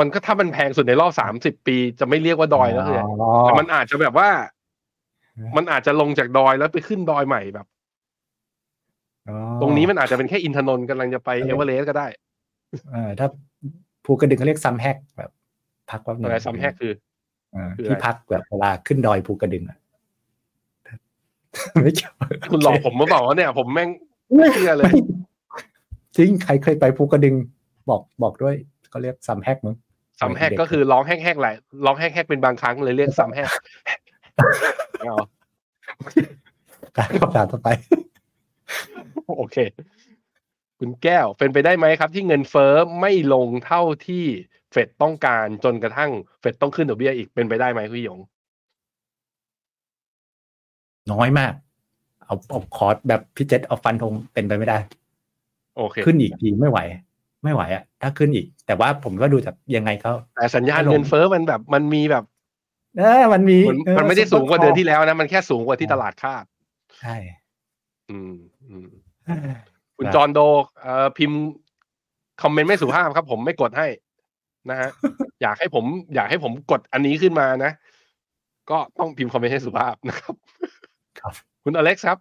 [0.00, 2.98] มันก็ถ้ามันแพงสุดในรอบสามสิบปีจะไม่เรียกว่าดอยแล้วเลย
[3.42, 4.28] แต่มันอาจจะแบบว่า
[5.56, 7.66] มันอาจจะลงจากดอยแล้วไปขึ้นดอยใหม่แบบ
[9.28, 12.06] อ๋อตรงนี้มันอาจจะเป็นแค่อินทนนท์กำลังจะไปเอเวอเรสต์ก็ได้
[12.92, 13.26] เออถ้า
[14.04, 15.30] ภูกระดึงเขาเรียกซำแฮกแบบ
[15.90, 16.92] พักว่าอะไรซำแฮกคือ
[17.54, 19.78] อ่าคืออะไรที่พักแบบเวลาขึ้นดอยภูกระดึงอะ
[21.82, 22.12] ไม่เกี่ยว
[22.50, 23.88] คุณหลอกผมมาบอกว่าเนี่ย ผมแม่ง
[24.36, 24.92] ไม่เชื่อเลยไม่
[26.16, 27.34] จริงใครเคยไปภูกระดึง
[27.90, 28.54] บอกบอกด้วย
[28.90, 29.76] เขาเรียกซำแฮกมั้ง
[30.20, 31.54] ซำแฮกก็คือร้องแฮกๆหลาย
[31.84, 33.50] ร้องแฮกๆเป็นบางครั้งเลยเรียกซำแฮก
[35.00, 35.16] เอา
[36.96, 37.68] การคำถามต่อไป
[39.38, 39.56] โอเค
[40.78, 44.24] คุณแก้วเป็นไปได้ไหมครับ ที่เงินเฟ้อไม่ลงเท่าที่
[44.72, 46.10] เฟดต้องการจนกระทั่ง
[46.40, 48.20] เฟดต้องขึ้นดอกเบี้ยอีกเป็นไปได้ไหมพี่หยง
[51.12, 51.52] น้อยมาก
[52.26, 54.78] เอาเอาคอร์สแบบพี่เจษเอาฟันธงเป็นไปไม่ได้
[55.76, 56.78] โอเค ขึ้นอีกทีไม่ไหว
[57.46, 62.24] ไม่ไหวอะถ้าขึ้นอีก แต่ว่าผมก็ดูจากยังไงเขาแต่สัญญาณไม่ลงเงินเฟ้อมันแบบมันมีแบบ
[62.98, 66.44] เออมันมีมันเออมันไม่ได้สูงกว่าเดือนที่ซุปแล้วนะ มันแค่สูงกว่าที่ตลาดคาด
[67.00, 67.16] ใช่
[68.10, 68.34] อืม
[68.68, 68.88] อืม
[69.96, 70.38] คุณครับจอห์นโด
[70.80, 71.40] เอ่อพิมพ์
[72.42, 73.86] คอมเมนต์ไม่สุภาพครับ ผมไม่กดให้
[74.70, 74.90] นะฮะ
[75.42, 75.84] อยากให้ผม
[76.14, 77.72] อยากให้ผมกดอันนี้ขึ้นมานะ
[78.70, 80.34] ก็ต้องพิมพ์คอมเมนต์ให้สุภาพนะครับ
[81.18, 81.32] ครับ
[81.64, 82.18] คุณอเล็กซ์ครับ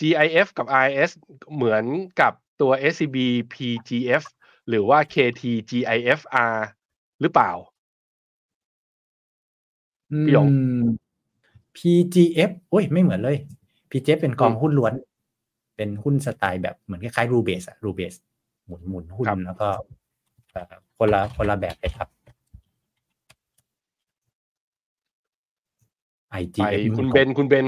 [0.00, 1.10] GIF กับ IS
[1.54, 1.84] เหมือน
[2.20, 3.16] กับตัว SCB
[3.52, 4.24] PGF
[4.68, 6.52] หรือว่า KT GIFR
[7.20, 7.52] หรือเปล่า
[10.26, 10.84] พี่หยงอืม
[11.76, 13.36] PGF โอ้ยไม่เหมือนเลย
[13.90, 14.92] PGF เป็นกองอืมหุ้นล้วน
[15.76, 18.14] เป็นหุ้นสไตล์แบบเหมือนคล้ายๆรูเบสอะรูเบส
[18.66, 19.68] หมุนหมุนหุ้นครับแล้วก็
[20.52, 22.08] เอ่อคนละคนละแบบเลยครับ
[26.28, 27.66] ไป IGF คุณเบนคุณเบน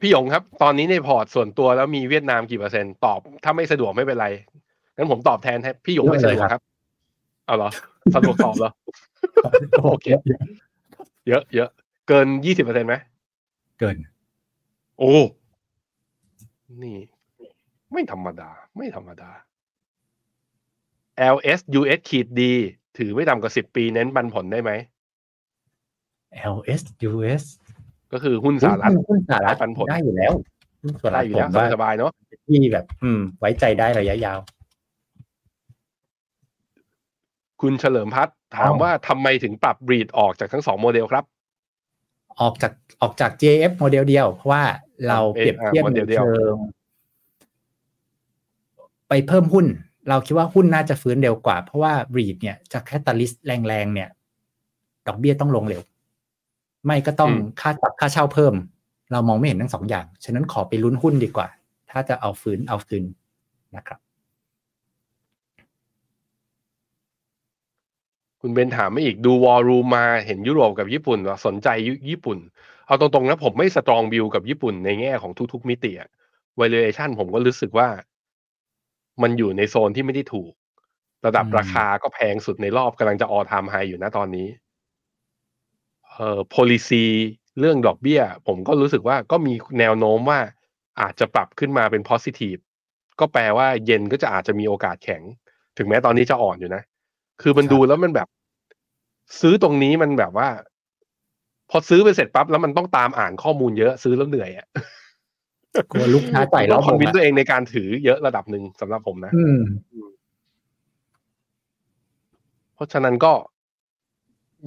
[0.00, 4.26] พี่หยงครับ ตอนนี้ในพอร์ตส่วนตัวแล้วมีเวียดนามกี่เปอร์เซ็นต์ตอบ ถ้าไม่สะดวกไม่เป็นไร
[4.96, 6.62] งั้นผมตอบแทนให้พี่หยงไม่สะดวกครับ
[7.46, 7.70] เอาเหรอ
[8.14, 8.70] สะดวกตอบเหรอ
[9.84, 10.06] โอเค
[11.28, 11.68] เยอะเยอะ
[12.08, 12.94] เกินยี่สิบเปอร์เซ็นต์ไหม
[13.80, 13.96] เกิน
[14.98, 15.14] โอ้
[16.82, 16.96] นี่
[17.92, 19.30] ไม่ธรรมดา ไม่ธรรมดา
[21.34, 22.52] LS US ขีดดี
[22.98, 24.70] ถือไม่ต่ำกว่าสิบปีเน้นปันผลได้ไหม
[26.54, 27.44] LS US
[28.12, 30.32] ก็คือหุ้นสหรัฐหุ้นสหรัฐปันผลได้อยู่แล้ว
[30.82, 32.12] หุ้นสหรัได้ฐอยู่ผแล้วมว่าสบายๆเนาะ
[32.46, 34.38] ที่แบบ อืม ไว้ใจได้ระยะยาว
[37.62, 41.24] คุณเฉลิมพัฒน์ถามอ๋อว่าทำไมถึงปรับบรีดออกจากทั้งสองโมเดลครับ
[42.40, 44.64] ออกจากออกจาก JF โมเดลเดียว เพราะว่า
[45.08, 46.56] เราเอ่อเปรียบเทียบโมในเดลเดียวเชิง
[49.08, 49.66] ไปเพิ่มหุ้น
[50.08, 54.08] เราคิดว่าหุ้นน่าจะฟื้นเร็วกว่า เพราะว่า REIT เนี่ยจะ catalyst แรงๆเนี่ย
[55.06, 55.82] ดอกเบี้ยต้องลงเร็ว
[56.84, 58.54] ไม่ก็ต้องค่าปรับค่าเช่าเพิ่ม
[59.12, 61.48] เรามองไม่เห็นทั้งสองอย่าง ฉะนั้นขอไปลุ้นหุ้นดีกว่า
[61.90, 63.04] ถ้าจะเอาฟื้นเอาคืน
[63.76, 63.98] นะครับ
[68.44, 71.68] คุณเบนถามไม่อีกดูวอลรูมาเห็นยุโรปกับญี่ปุ่นสนใจ
[72.10, 72.38] ญี่ปุ่น
[72.86, 76.08] เอาตรงๆนะผมไม่สตรองบิวกับญี่ปุ่นในแง่ของทุกๆมิติอะ
[76.60, 77.88] valuation ผมก็รู้สึกว่า
[79.22, 80.52] มันอยู่ในโซนที่ไม่ได้ถูก
[81.26, 84.48] ระดับราคาก็แพงสุดในรอบกำลังจะ all time high อยู่นะตอนนี้
[86.10, 87.04] เอ่อ policy
[87.58, 90.40] เรื่องดอกเบี้ย ผมก็รู้สึกว่าก็มีแนวโน้มว่า
[91.00, 92.60] อาจจะปรับขึ้นมาเป็น positive
[93.20, 95.22] ก็แปลว่าเย็นก็จะอาจจะมีโอกาสแข็ง
[95.78, 96.82] ถึงแม้ตอนนี้จะอ่อนอยู่นะ
[97.40, 98.28] คือมันครับดูแล้วมันแบบ
[99.40, 100.48] ซื้อตรงนี้มันแบบว่า
[101.70, 104.66] พอซื้อไปเสร็จปั๊บแล้วมันต้องตามอ่านข้อมูลเยอะซื้อแล้วเหนื่อยอะ
[105.92, 109.60] กลัวลูกค้าจ่ายต้แล้อวงคอนวินตัวเองในการถือเยอะระดับหนึ่งสำหรับผมนะอืม
[112.74, 113.32] เพราะฉะนั้นก็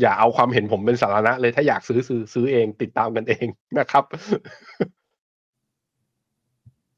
[0.02, 3.48] อย่าเอาความเห็นผมเป็นสาระเลยถ้าอยากซื้อซื้อซื้อเองติดตามกันเอง
[3.80, 4.04] นะครับ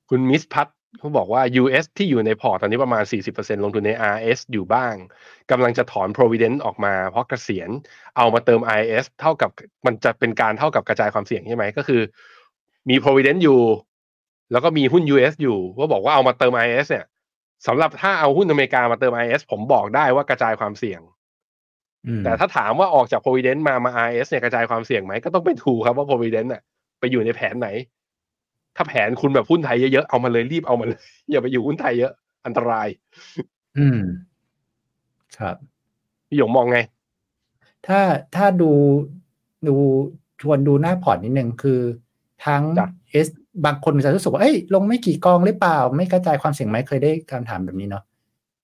[0.09, 0.67] คุณมิสพัท
[0.99, 4.93] เขาบอกว่า US ที่อยู่ในพอร์ตตอนนี้ประมาณ 40%ลงทุนใน RS อยู่บ้าง
[5.51, 7.69] กำลังจะถอน Provident ออกมาเพราะเกษียณ
[8.17, 9.49] เอามาเติม IS เท่ากับ
[9.85, 12.01] มันจะเป็นการเท่ากับกระจายความเสี่ยงใช่ไหมก็คือ
[12.89, 13.61] มี Provident อยู่
[14.51, 17.05] แล้วก็มีหุ้น US อยู่ว่าบอกว่าเอามาเติม IS เนี่ย
[17.67, 21.01] สำหรับถ้าเอาหุ้นอเมริกามาเติม IS ผมบอกได้ว่ากระจายความเสี่ยง
[22.07, 26.61] อืมแต่ถ้าถามว่าออกจาก provident มามา RS เนี่ยกระจายความเสี่ยงไหมก็ต้องไปดูครับว่า provident น่ะ
[26.99, 27.69] ไปอยู่ในแผนไหน
[28.77, 30.99] ถ้าแผนคุณแบบหุ้นไทยเยอะๆเอามาเลยรีบเอามาเลย
[31.31, 32.11] อย่าไปอยู่หุ้นไทยเยอะ
[32.45, 32.87] อันตราย
[33.77, 33.99] อืม
[35.37, 35.55] ครับ
[36.27, 36.77] พี่หยงมองไง
[37.87, 37.99] ถ้า
[38.35, 38.71] ถ้าดู
[39.67, 39.75] ดู
[40.41, 41.79] ชวนดูหน้าพอร์ตนิดนึงคือ
[42.45, 43.27] ทั้งจ้ะเอส
[43.65, 48.03] บางคนจะรู้สึกว่าเอ้ยลงไม่กี่กองหรือเปล่า ไม่กระจายความเสี่ยงไหมเคยได้คำถามแบบนี้เนาะ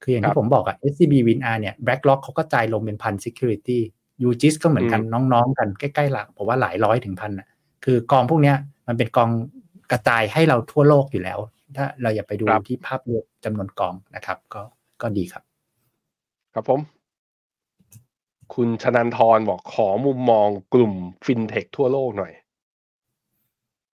[0.02, 3.80] คืออย่างครัที่บผมบอกอะ SCB WinR เนี่ย BlackRock เขาก็จ่ายลงเป็นพัน security
[4.28, 7.48] UGIS ก็เหมือนกันอืมน้องๆ กันใกล้ๆหลักผมว่าหลายร้อยถึงพันอะ
[7.86, 8.58] คือกองพวกเนี้ย
[8.88, 9.30] มันเป็นกอง
[9.94, 11.40] กระจายให้เราทั่วโลกอยู่แล้ว
[11.78, 14.62] ถ้าเราอย่าไปดูที่ภาพรวมจำนวนกองนะครับ ก็
[15.02, 15.44] ก็ดีครับ
[16.54, 16.80] ครับผม
[18.54, 20.94] คุณชนันทรบอกขอมุมมองกลุ่ม
[21.26, 22.34] ฟินเทคทั่วโลกหน่อย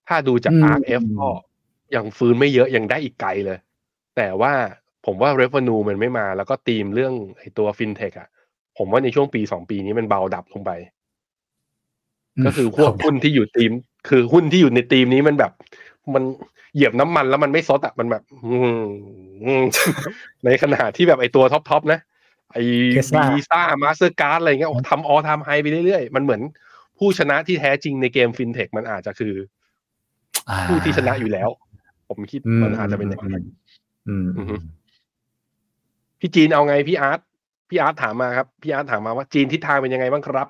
[0.09, 1.29] ถ้าดูจากอืม RF ก็
[1.95, 3.59] ยังฟื้นไม่เยอะ ยังได้อีกไกลเลย
[4.17, 4.53] แต่ว่า
[5.07, 8.29] ผมว่า revenue มันไม่มา แล้วก็ธีมเรื่องไอ้ตัว fintech อะ
[8.79, 10.73] ผมว่าในช่วงปีสองปีนี้มันเบาดับลงไป
[12.47, 13.73] ก็คือพวกหุ้นที่อยู่ธีม
[14.09, 15.53] คือหุ้นที่อยู่ในธีมนี้มันแบบ
[16.15, 16.25] มัน
[16.75, 18.83] เหยียบน้ำมันแล้วมันไม่ซดอะมันแบบอืม
[19.45, 19.65] อืม
[20.45, 22.01] ในขณะที่แบบไอ้ตัว top top นะ
[22.53, 22.63] ไอ้
[22.97, 26.41] Tesla Visa Mastercard อะไรเงี้ยทำ all time high ไปเรื่อยๆ มันเหมือน
[26.99, 29.35] ผู้ชนะที่แท้จริงในเกมฟินเทคมันอาจจะคือ
[30.51, 31.49] อ่าผู้ที่ชนะอยู่แล้ว
[32.09, 33.45] ผมคิดอืมมันอาจจะเป็นอย่างนั้น
[34.09, 34.57] อืมอือฮึ
[36.21, 37.21] พี่จีนเอาไงพี่อาร์ต
[37.69, 40.49] พี่อาร์ตถามมาครับ พี่อาร์ตถามมาว่าจีนทิศทางเป็นยังไงบ้างครับ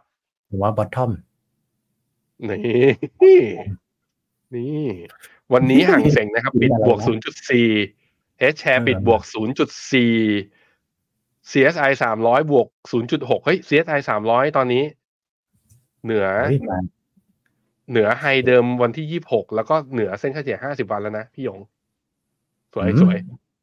[0.50, 1.10] ผมว่า bottom
[2.48, 2.84] นี่
[4.54, 4.84] นี่
[5.52, 7.10] วันนี้ฮั่งเส็งนะครับ ปิดบวก 0.4
[8.54, 9.32] H share ปิดบวก 0.4
[11.50, 11.90] CSI
[12.20, 12.66] 300 บวก
[13.06, 14.84] 0.6 เฮ้ย CSI 300 ตอนนี้
[16.04, 16.78] เหนือเฮ้ยมา
[17.90, 21.60] เหนือ high เดิมวันที่ 26 แล้วก็เหนือเส้นค่าเฉลี่ย50 วันแล้วนะพี่หยง
[22.72, 23.16] สวยสวย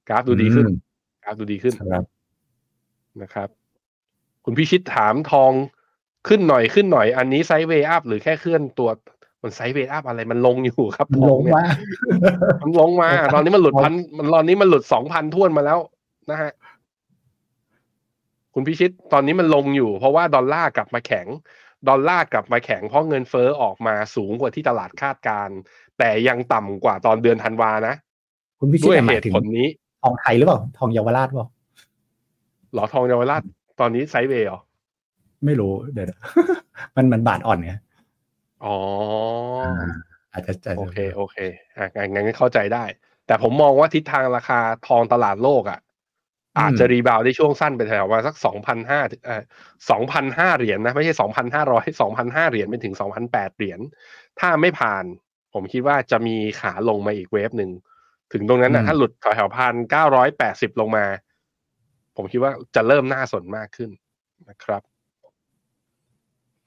[0.09, 0.67] กราฟดูดีขึ้น
[1.23, 2.03] กราฟดูดีขึ้นครับ
[3.21, 3.49] นะครับ
[4.45, 5.51] คุณพิชิตถามทอง
[6.27, 8.89] ขึ้นหน่อยขึ้นหน่อย อันนี้ sideway up หรือแค่เคลื่อนตัว
[9.47, 11.65] มัน sideway up อะไรมันลงอยู่ครับมันทลองงเนี่ยมา
[12.61, 15.79] มันลงมา ตอนนี้มันหลุดพันมันตอนนี้มันหลุดสองพันท่วนมาแล้ว
[16.31, 16.51] นะฮะ
[18.53, 21.27] คุณพิชิตตอนนี้มันลงอยู่ เพราะว่าดอลลาร์กลับมาแข็ง
[21.89, 25.57] ดอลลาร์กลับมาแข็งเพราะเงินเฟ้อออกมาสูงกว่าที่ตลาดคาดการณ์
[25.97, 27.95] แต่ยังต่ำกว่าตอนเดือนธันวานะ
[28.59, 29.67] คุณพิชิตด้วยหเหมายตุถึงผลนี้
[30.03, 31.47] ทองไทยหรือเปล่า ทองเยาวราชเปล่า
[32.73, 33.41] หรอทองเยาวราช
[33.79, 34.59] ตอนนี้ sideway เหรอ
[35.45, 36.19] ไม่รู้เดี๋ยวนะ
[36.95, 37.73] มันมันบาทอ่อนไง
[38.63, 39.85] อ๋อา
[40.33, 41.37] อาจจะจะโอเคโอเค
[41.77, 42.85] อะงั้นงั้นเข้าใจได้
[43.27, 45.79] แต่ผมมองว่าทิศทางราคาทองตลาดโลกอะ
[46.59, 49.41] อาจจะ rebound ได้ช่วงสั้นไปแถวประมาณสักสองพันห้าเอ่อ
[49.89, 53.79] สองพันห้าเหรียญนะ ไม่ใช่สองพันห้าร้อยสองพันห้าเหรียญไปถึงสองพันแปดเหรียญ
[54.39, 55.03] ถ้าไม่ผ่าน
[55.53, 57.71] ผมคิดว่าจะมีขาลงมาอีกเวฟหนึ่ง
[58.33, 61.05] ถึงตรงนั้นนะถ้าหลุดแถวพันเก้าร้อยแปดสิบลงมา
[62.15, 63.89] ผมคิดว่าจะเริ่มน่าสนมากขึ้น
[64.49, 64.81] นะครับ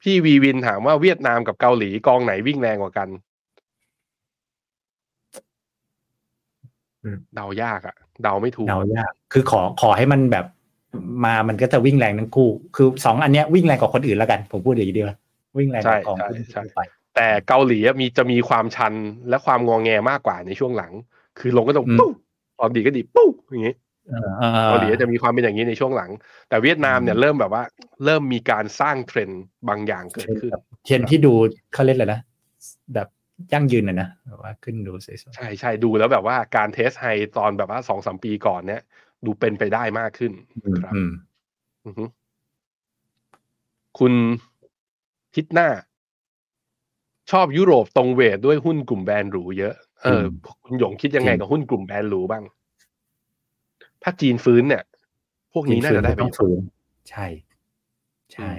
[0.03, 3.09] พี่วีวินถามว่าเวียดนามกับเกาหลีกองไหนวิ่งแรงกว่ากัน
[7.34, 10.46] เดายากอะเดาไม่ถูกเดายาก คือขอขอให้มันแบบ
[11.24, 15.16] มามันก็จะวิ่งแรงทั้งคู่ คือสองอันเนี้ยวิ่งแรงกว่าคนอื่นแล้วกัน ผมพูดอย่างนี้ดีกว่า
[15.59, 16.80] วิ่งแรงกว่ากองใช่หุ้นใช่ทั่วไป
[17.16, 18.94] แต่เกาหลีอะมีจะมีความชัน
[19.28, 20.92] และความงองแงมากกว่าในช่วงหลัง
[21.38, 22.14] คือลงก็ต้องปุ๊บ
[22.59, 23.74] ตอนดีก็ดีปุ๊บอย่างนี้
[24.11, 26.11] เออเออเกาหลีจะมีความเป็นอย่างนี้ในช่วงหลัง
[26.48, 27.62] แต่เวียดนามเนี่ยเริ่มแบบว่า
[28.04, 30.52] เริ่มมีการสร้างเทรนด์บางอย่างเกิดขึ้น
[30.84, 31.32] เทรนด์ที่ดู
[31.74, 32.20] เขาเรียกอะไรนะ
[32.94, 33.08] แบบ
[33.52, 37.06] ยั่งยืนนะนะแบบว่าขึ้นดูสวยใช่ใช่ดูแล้วแบบว่าการ test high
[37.38, 38.82] ตอนแบบว่าสองสามปีก่อนเนี่ย
[39.24, 41.11] ดูเป็นไปได้มากขึ้นๆอืมครับอืม
[41.86, 42.04] อือฮึ
[43.98, 44.12] คุณ
[45.34, 45.68] ทิศหน้า
[47.30, 50.22] ชอบยุโรปตรงเวทด้วยหุ้นกลุ่มแบรนด์หรูเยอะเออ
[50.64, 52.44] คุณหยงคิดยังไงกับหุ้นกลุ่มแบรนด์หรูบ้าง
[54.03, 54.82] ถ้าจีนฟื้นเนี่ย
[55.53, 56.59] พวกนี้น่าจะได้ไปต้องฝืน
[57.11, 57.26] ใช่
[58.32, 58.51] ใช่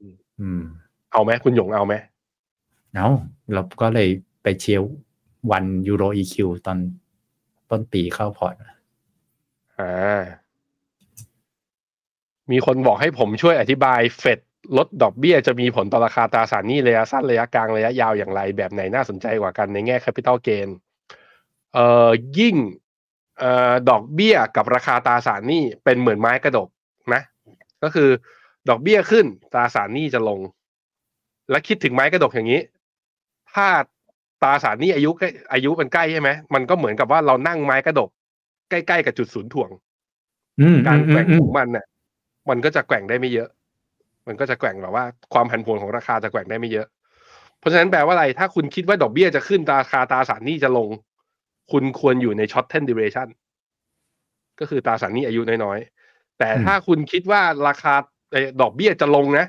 [0.00, 0.62] อืมอืม
[1.12, 1.94] เอาไหมคุณหยงเอาไหม
[2.94, 3.08] เอา
[3.52, 4.08] เราก็เลย
[4.42, 4.84] ไปเชียร์
[5.50, 6.78] ONE-EUROEQ ตอน
[7.70, 8.54] ต้นปีเข้าพอร์ต
[9.78, 10.22] อ่า
[12.50, 14.40] มีคนบอกให้ผมช่วยอธิบายเฟด
[14.76, 20.68] ลดดอกเบี้ยจะมีผลต่อราคาตราสารหนี้ระยะสั้นระยะกลางระยะยาวอย่างไร แบบไหนน่าสนใจกว่ากันในแง่ capital gain
[21.74, 26.68] เอ่อยิ่งเอ่อดอกเบี้ยกับราคาตราสารหนี้เป็นเหมือนไม้กระดก
[27.14, 27.22] นะ
[27.82, 28.08] ก็คือ
[28.68, 30.40] ดอกเบี้ยขึ้นตราสารหนี้จะลง
[31.50, 32.60] และคิดถึงไม้กระดกอย่างนี้
[33.52, 33.66] ถ้า
[34.42, 38.10] ตราสารหนี้อายุใกล้อายุมันใกล้ใช่ไหมมันก็เหมือนกับว่าเรานั่งไม้กระดก
[38.70, 39.70] ใกล้ๆกับจุดศูนย์ถ่วง
[40.60, 41.84] อืมการอืมแกว่งอืขมองมันเนี่ย
[42.48, 43.48] มันก็จะแกว่งได้ไม่เยอะ
[44.26, 46.86] มันก็จะแกว่งแบบว่า ความผันผวนของราคาจะแกว่งได้ไม่เยอะ
[47.58, 50.88] เพราะฉะนั้นแปลว่าอะไร ถ้าคุณคิดว่าดอกเบี้ยจะขึ้นราคาตราสารหนี้จะลง
[51.72, 53.28] คุณควรอยู่ใน short term duration
[54.60, 57.94] ก็คือตราสารหนี้อายุน้อยๆ แต่ถ้าคุณคิดว่าราคา
[58.32, 59.46] เอ่อดอกเบี้ยจะลงนะ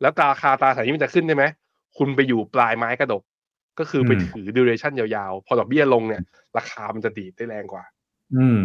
[0.00, 1.44] แล้วราคาตราสารหนี้มันจะขึ้นใช่ไหม
[1.98, 3.22] คุณไปอยู่ปลายไม้กระดก
[3.78, 6.22] ก็คือไปถือดิเรชันยาวๆ พอดอกเบี้ยลงเนี่ย
[6.56, 7.84] ราคามันจะดีดได้แรงกว่า
[8.36, 8.58] อืม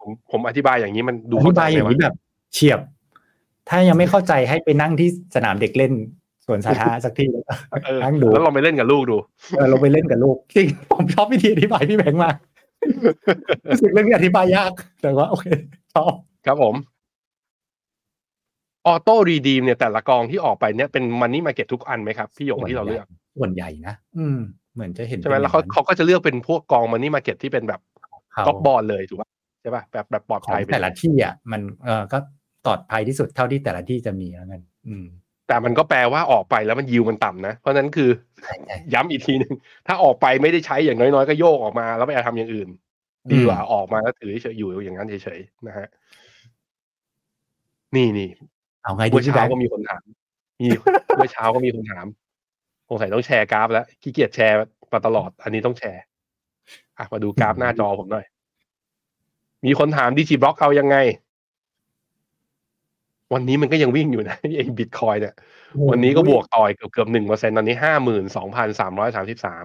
[0.00, 2.16] ผมผมอธิบายอย่างนี้มันดูอเข้าธิใจบายไหอมย่างวะนี้แบบ
[2.52, 2.80] เฉียบ
[3.68, 5.92] ถ้ายังไม่เข้าใจให้ไปนั่งที่สนามเด็กเล่น
[6.46, 7.52] สวนสาธารณะสักที่แล้วก็
[7.86, 9.16] เออนั่งดูแล้วลองไปเล่นกับลูกดู
[9.56, 12.36] เออเราไปเล่นกับลูกจริงผมชอบวิธีอธิบายพี่แบงค์มาก
[13.68, 14.72] รู้สึกเรื่องนี้อธิบายยาก
[15.02, 15.46] แต่ว่าโอเค
[15.94, 16.12] ชอบ
[16.46, 16.74] ครับผม
[18.86, 23.06] auto redeem เนี่ยแต่ละกองที่ออกไปเนี่ยเป็น money market ทุกอันไหมครับ พี่หยงที่เราเลือก
[23.38, 24.38] ส่วนใหญ่นะอืม
[24.74, 27.80] เหมือนจะเห็นใช่ไหมแล้วเขาเขาก็จะเลือกเป็นพวกกอง money market ที่เป็นแบบ
[28.32, 29.28] เขา gov bond เลยถูกป่ะ
[29.60, 32.18] ใช่ป่ะแบบแบบปลอดของภัยไปแต่ละที่อะมันเออก็
[32.64, 35.04] ปลอดภัยที่สุดเท่าที่แต่ละที่จะมีแล้วกันอืม
[35.52, 38.10] แต่มันก็แปลว่าออกไปแล้วมันยิวมันต่ำนะ เพราะฉะนั้นคือ
[38.42, 39.54] ใช่ใช่ย้ำอีกทีหนึ่ง
[39.86, 42.68] ถ้าออกไปไม่ได้ใช้อย่างน้อยๆ ก็โยกออกมา แล้วไปทำอย่างอื่น
[43.32, 45.88] ดีกว่าออกมาแล้วถือเฉยอยู่อย่างนั้นเฉยๆนะฮะ
[47.96, 48.28] นี่นี่
[48.82, 50.02] เอาไงดีเมื่อพี่แบเช้างค์ก็มีคนถาม
[50.60, 50.66] มี
[51.16, 52.06] เมื่อเช้าก็มีคนถาม
[52.88, 54.56] สงสัยต้องแชร์กราฟแล้วขี้เกียจแชร์
[54.92, 56.02] มาตลอด อันนี้ต้องแชร์
[56.98, 58.26] อะมาดูกราฟหน้าจอผมหน่อย
[59.66, 60.96] มีคนถามดิจิบล็อกเอายังไง
[63.32, 65.34] วันนี้มันก็ยังวิ่งอยู่นะไอ้บิตคอยเนี่ย
[65.90, 69.64] วันนี้ก็บวกต่อยเกือบเกือบหนึ่งเปอร์เซ็นตอนนี้ห้าหมื่นสองพันสามร้อยสามสิบสาม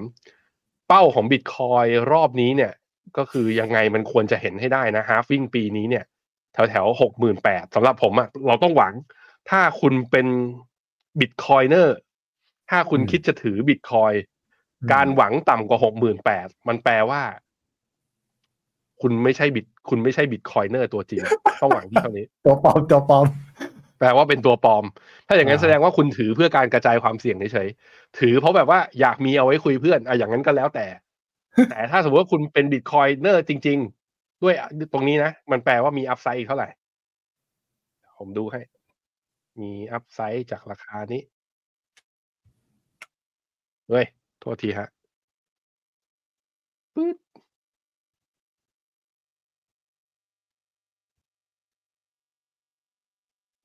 [0.87, 2.73] เป้าของบิตคอยรอบนี้เนี่ย
[3.17, 6.05] ก็คือยังไงมันควรจะเห็นให้ได้นะ halving ปีนี้เนี่ย
[6.53, 8.93] แถวแถวหกหมื่นแปดสำหรับผมอะเราต้องหวัง
[9.49, 10.27] ถ้าคุณเป็น
[11.19, 11.97] Bitcoiner
[12.69, 14.13] ถ้าคุณคิดจะถือบิตคอย
[14.93, 17.21] การหวังต่ำกว่าหกหมื่นแปดมันแปลว่า
[19.01, 21.21] คุณไม่ใช่บิต คุณไม่ใช่ Bitcoiner ตัวจริง
[21.61, 23.25] ต้องหวังที่เท่านี้ ตัวปลอมตัวปลอม
[23.99, 24.83] แปลว่าเป็นตัวปลอม
[25.27, 30.85] ถ้าอย่างนั้นอ่าแสดงว่าคุณถือเพื่อการกระจายความเสี่ยงเฉยๆถือเพราะแบบว่าอยากมีเอาไว้คุยเพื่อนอะอย่างนั้นก็แล้วแต่
[31.69, 33.77] แต่ถ้าสมมติว่าคุณเป็น Bitcoiner จริง
[34.11, 34.55] ๆ ด้วย
[34.93, 36.69] ตรงนี้นะ มันแปลว่ามี upside อีกเท่าไหร่
[38.19, 38.61] ผมดูให้
[39.61, 41.21] มี upside จากราคานี้
[43.89, 44.05] เฮ้ย
[44.39, 44.89] โทษทีฮะ
[46.95, 47.15] ปึ๊ด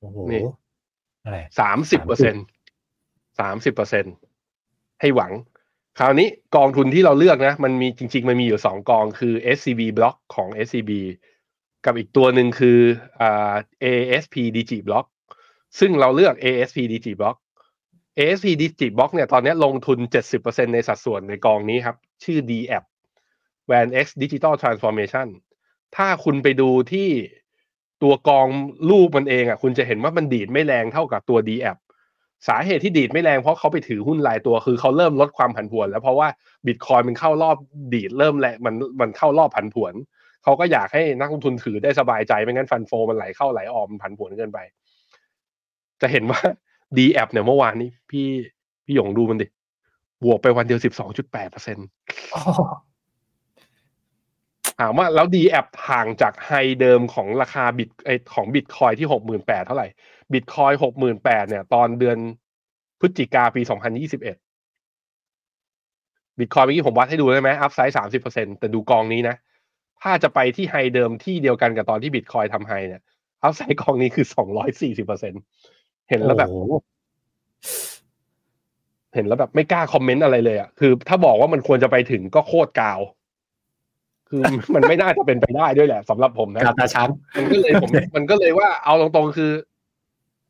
[0.03, 0.41] โอ้โหนี่
[1.23, 2.35] อะไรสามสิบเปอร์เซ็น
[3.39, 4.05] สามสิบเปอร์เซ็น
[5.01, 5.31] ให้หวัง
[5.99, 10.91] คราวนี้กองทุนที่เราเลือกนะ มันมีจริง ๆ มันมีอยู่สองกองคือ SCB Block ของ SCB
[11.85, 12.79] กับอีกตัวหนึ่งคือ
[13.21, 15.05] อ่า ASP Digi Block
[15.79, 17.37] ซึ่งเราเลือก ASP Digi Block
[18.19, 19.99] ASP Digi Block เนี่ยตอนนี้ลงทุน
[20.35, 22.83] 70%ในสัดส่วนในกองนี้ครับ ชื่อ DApp
[23.69, 25.27] Van X Digital Transformation
[25.95, 27.09] ถ้าคุณไปดูที่
[28.03, 28.47] ตัวกอง
[28.89, 31.77] รูปมันเองอะคุณจะเห็นว่ามันดีดไม่แรงเท่ากับตัว DApp
[32.47, 36.27] สาเหตุที่ดีดไม่แรงเพราะเขาไปถือหุ้นรายตัวคือเขาเริ่มลดความผันผวน แล้วเพราะว่า
[36.65, 37.57] บิตคอยมันเข้ารอบ
[37.93, 39.93] ดีดเริ่มแรงมันมันเข้ารอบผันผวน
[40.43, 44.59] เขาก็อยากให้นักลงทุนถือได้สบายใจไม่งั้นฟันโฟมันไหลเข้าไหลออกมันผันผวนเกินไป
[46.01, 46.39] จะเห็นว่า
[46.97, 48.27] DAPP เนี่ยเมื่อวานนี้ พี่
[48.85, 49.47] พี่หยงดูมันดีด
[50.23, 51.77] บวกไปวันเดียวสิบสองจุดแปดเปอร์เซ็น
[52.33, 52.41] อ๋อ
[54.79, 56.51] ถามว่าแล้ว DAPP ห่างจาก high
[56.81, 59.87] เดิมของราคาบิตไอของบิตคอยที่หกหมื่นแปดเท่าไหร่
[60.33, 62.17] บิตคอยหกหมื่นแปดเนี่ย ตอนเดือน
[62.99, 64.37] พฤศจิกาปีสองพันยี่สิบเอ็ด
[66.39, 69.35] บิตคอยเมื่อกี้ผมวัดให้ดูได้ไหม upside สามสิบเปอร์เซ็นแต่ดูกองนี้นะ
[70.01, 73.01] ถ้าจะไปที่ high เดิมที่เดียวกันกับตอนที่บิตคอยทำ high เนี่ย
[73.43, 75.33] upside กองนี้คือสองร้อยสี่สิบเปอร์เซ็น
[76.09, 76.73] เห็นแล้วแบบโอ้โห
[79.13, 82.99] เห็นแล้วแบบไม่กล้าคอมเมนต์อะไรเลยอะคือ ถ้าบอกว่ามันควรจะไปถึงก็โคตรกาว
[84.33, 84.43] คือ
[84.75, 89.51] มันไม่น่าจะเป็นไปได้ด้วยแหละสำหรับผมนะกาวตาช้างมันก็เลยผมมันก็เลยว่าเอาตรงๆคือ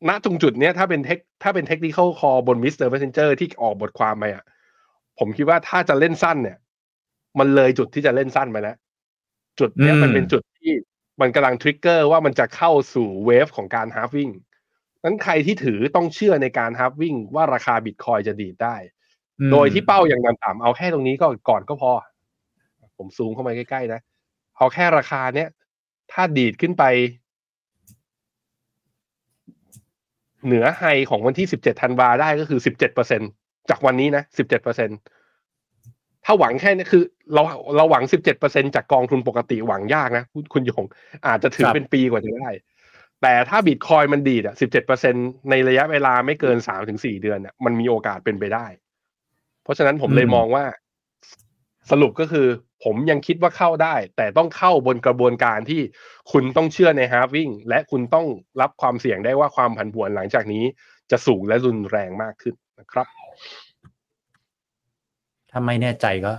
[0.08, 4.44] ณตรงจุดเนี้ยถ้าเป็นเทคถ้าเป็นเทคนิคคอบนมิสเตอร์ s ม e เ g นเจอร์ที่ออกบทความไปอะ
[5.18, 6.56] ผมคิดว่าถ้าจะเล่นสั้นเนี่ย
[7.38, 8.76] มันเลยจุดที่จะเล่นสั้นไปแล้ว
[9.60, 10.72] จุดเนี้ยอืมมันเป็นจุดที่
[11.20, 14.30] มันกำลัง trigger ว่ามันจะเข้าสู่ wave ของการ halving
[15.04, 18.76] นั้นใครที่ถือต้องเชื่อในการ halving ว่าราคาบิตคอยจะดีดได้
[19.40, 21.92] อืมโดยที่เป้าอย่างต่ำๆเอาแค่ตรงนี้ก็ก่อนก็พอ
[23.04, 24.00] ผมซูมเข้ามาใกล้ๆนะ
[24.56, 25.48] เอาแค่ราคาเนี้ย
[26.12, 26.84] ถ้าดีดขึ้นไป
[30.44, 32.60] เหนือ high ของวันที่17ธันวาได้ก็คือ
[33.14, 34.22] 17%จากวันนี้นะ
[35.24, 37.02] 17%ถ้าหวังแค่นี้คือ
[37.34, 37.42] เรา
[37.76, 38.04] เราหวัง
[38.38, 40.84] 17%จากกองทุนปกติหวังยากนะคุณคุณหยง
[41.26, 42.50] อาจจะถือเป็นปีกว่าจะได้
[43.22, 44.54] แต่ถ้าบิตคอยมันดีดอะ
[45.02, 46.56] 17%ในระยะเวลาไม่เกิน
[46.90, 48.66] 3-4เดือนเนี่ยมันมีโอกาสเป็นไปได้
[49.62, 50.64] เพราะฉะนั้นผมเลยอืมมองว่า
[51.90, 52.46] สรุปก็คือ
[52.84, 55.80] ผมยังคิดว่าเข้าได้ แต่ต้องเข้าบนกระบวนการที่
[56.32, 58.26] คุณต้องเชื่อในฮาร์วิ่งและคุณต้อง
[58.60, 60.64] รับความเสี่ยงได้ว่าความผันผวนหลังจากนี้
[61.10, 63.06] จะสูงและรุนแรงมากขึ้นนะครับ
[65.50, 66.32] ถ้าไม่แน่ใจก็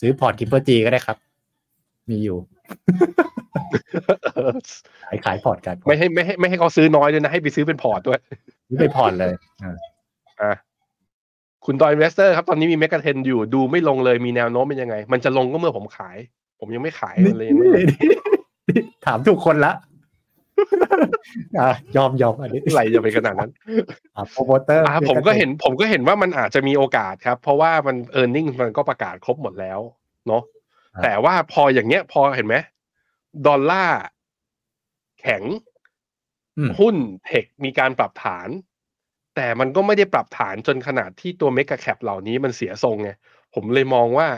[0.00, 1.16] ซื้อพอร์ตคิปเปอร์จีก็ได้ครับ
[2.10, 2.38] มีอยู่
[5.06, 8.18] ขายขายพอร์ตกัน ไม่ให้ไม่ให้ไม่ให้เขาซื้อน้อยด้วยนะ ให้ไปซื้อเป็นพอร์ตด้วย
[8.68, 9.76] ซื้อไปพอร์ตเลยอ่า
[10.42, 10.52] อะ
[11.64, 16.16] คุณดอยอินเวสเตอร์ครับตอนนี้มี MEGA10อยู่ดูไม่ลงเลยมีแนวโน้มเป็นยังไง มันจะลงก็เมื่อผมขาย
[16.60, 17.82] ผมยังไม่ขายมันเลยยังไม่ลง
[19.06, 19.72] ถามทุกคนละ
[21.60, 23.50] อะยอมยอมอันนี้อะไรจะไปขนาดนั้น
[24.16, 29.80] อะโปรโมเตอร์อ่าผมก็เห็น ผมก็เห็นว่ามันอาจจะมีโอกาสครับ เพราะว่ามัน earnings มันก็ประกาศครบหมดแล้ว
[30.26, 30.42] เนาะ
[31.02, 32.56] แต่ว่าพออย่างเงี้ย พอเห็นไหม
[33.46, 34.00] ดอลลาร์
[35.20, 35.42] แข็ง
[36.58, 38.48] อืมหุ้น tech มีการปรับฐาน
[39.36, 43.10] แต่มันก็ไม่ได้ปรับฐานจนขนาดที่ตัว mega cap เหล่านี้มันเสียทรงไง
[43.54, 44.28] ผมเลยมองว่า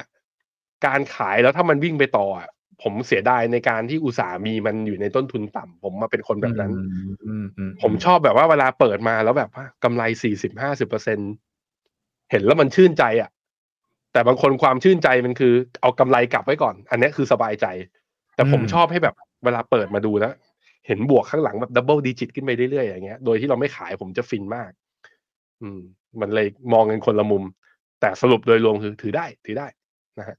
[0.87, 2.49] การขายแล้วถ้ามันวิ่งไปต่ออะ
[2.83, 6.73] ผมเสียดายในการที่อุตสาห์มีมันอยู่ในต้นทุนต่ำผมมาเป็นคนแบบนั้น
[7.27, 11.19] อืมอืมผมชอบแบบว่าเวลาเปิดมาแล้วแบบว่ากำไรสี่สิบห้าสิบเปอร์เซ็น
[12.31, 13.31] เห็นแล้วมันชื่นใจอะ
[14.13, 17.67] แต่บางคนความชื่นใจมันคือ เอากำไรกลับไว้ก่อน อันนี้คือสบายใจ
[18.35, 19.15] แต่ผมอืมชอบให้แบบ
[19.45, 20.35] เวลาเปิดมาดูแล้ว
[20.87, 24.71] เห็นบวกข้างหลังแบบ double digit ขึ้นไปเรื่อยๆอย่างเงี้ยโดยที่เราไม่ขายผมจะฟินมาก
[25.63, 25.81] อืม
[26.21, 27.45] มันเลยมองกันคนละมุม
[28.01, 29.67] แต่สรุปโดยรวมคือถือได้ ถือได้
[30.19, 30.37] นะฮะ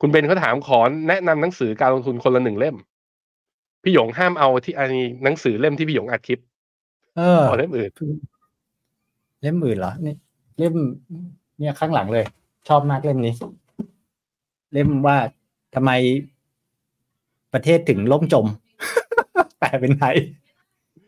[0.00, 0.78] คุณเบนเขาถามขอ
[1.08, 2.76] แนะนำหนังสือการลงทุนคนละหนึ่งเล่ม
[3.82, 6.40] พี่หยงห้ามเอาที่อันนี้หนังสือเล่มที่พี่หยงอัดคลิป
[7.16, 7.90] เออขอเล่มอื่น
[9.42, 10.14] เล่มอื่นเหรอนี่
[10.58, 10.74] เล่ม
[11.58, 12.24] เนี่ยข้างหลังเลย
[12.68, 13.34] ชอบมากเล่มนี้
[14.72, 15.16] เล่มว่า
[15.74, 15.90] ทำไม
[17.52, 18.46] ประเทศถึงล่มจม
[19.58, 20.16] แปลเป็นไทย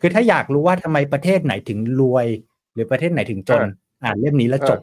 [0.00, 2.47] คือถ้าอยากรู้ว่าทำไมประเทศไหนถึงรวยห
[2.78, 3.68] รือประเทศไหนถึงจน อ่า
[4.04, 4.80] อ่านเล่มนี้แล้วจบ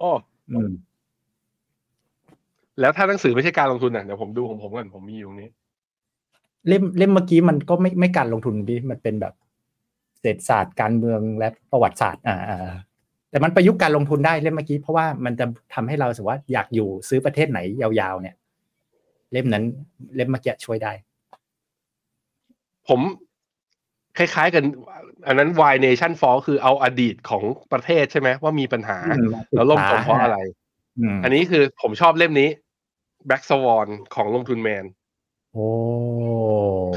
[0.00, 0.12] อ้อ
[0.50, 0.70] อืม
[2.80, 5.50] แล้วถ้าหนังสือไม่ใช่การลงทุนอะเดี๋ยวผมดูของผมก่อนผมมีอยู่ตรงนี้
[6.68, 9.34] เล่มเล่มเมื่อกี้มันก็ไม่ไม่การลงทุนพี่มันเป็นแบบ
[10.20, 12.74] เศรษฐศาสตร์การเมืองและประวัติศาสตร์ อ่าอ่า
[13.30, 18.36] แต่มันประยุกต์การลงทุนได้เล่มเมื่อกี้เพราะว่ามันจะทำให้เรารู้สึกว่าอยากอยู่ซื้อประเทศไหนยาวๆเนี่ย
[19.32, 19.64] เล่มนั้น
[20.16, 20.92] เล่มเมื่อกี้ช่วยได้
[22.88, 23.00] ผม
[24.20, 24.64] คล้ายๆกัน
[25.26, 30.38] อันนั้น Why Nation Fall คือเอาอดีตของประเทศใช่ไหมว่ามีปัญหาอืมแล้วล่มจมเพราะอะไร
[30.98, 32.48] อืมอันนี้คือผมชอบเล่มนี้
[33.28, 34.84] Black Swan ของลงทุนแมน
[35.52, 35.66] โอ้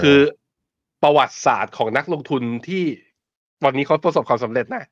[0.02, 0.20] คือ
[1.04, 2.84] ประวัติศาสตร์ของนักลงทุนที่
[3.66, 4.84] วันนี้เขาประสบความสำเร็จนะ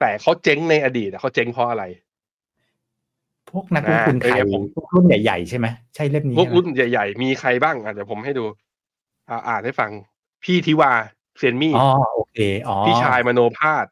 [0.00, 1.84] แต่เขาเจ๊งในอดีตอะเขาเจ๊งเพราะอะไร
[3.50, 8.44] พวกนักลงทุนไทยอ่าเป็นไงผมพวกรุ่นใหญ่ๆใช่ไหมใช่เล่มนี้พวกใช่ไหมรุ่นใหญ่ๆ มีใครบ้างอะเดี๋ยวผมให้ดู
[9.28, 9.90] อ่าอ่านให้ฟัง
[10.44, 10.92] พี่ทิวา
[11.36, 13.86] เซียนมี่อ๋อโอเคอ๋อพี่ชายมโนพาส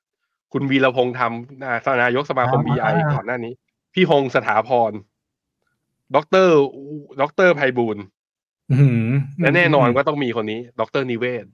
[0.52, 1.32] คุณวีรพงษ์ธรรม
[2.02, 3.52] นายกสมาคมอ่า VI ก่อนหน้านี้
[3.94, 4.92] พี่ฮงสถาพร
[6.14, 6.56] ด็อกเตอร์
[7.20, 8.04] ด็อกเตอร์ไพบูลย์
[8.70, 9.08] อื้อหือ
[9.40, 11.46] และแน่นอนว่าต้องมีคนนี้ดรนิเวศ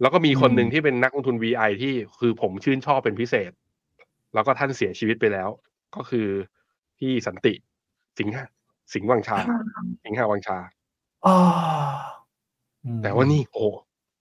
[0.00, 3.52] แล้วก็มีคนอืมหนึ่งที่เป็นนักลงทุน VI ที่คือผมชื่นชอบเป็นพิเศษ
[4.34, 5.48] แล้วก็ท่านเสียชีวิตไปแล้ว
[5.96, 6.28] ก็คือ
[6.98, 7.54] พี่สันติ
[8.18, 8.50] สิงห์
[8.92, 9.36] สิงห์วังชา
[10.04, 10.58] สิงหาวังชา
[11.26, 11.36] อ๋อ
[12.84, 13.66] อืมแต่ว่านี่โอ้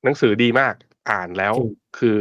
[0.03, 0.74] หนังสือดีมาก
[1.09, 2.17] อ่านแล้วจริงคือ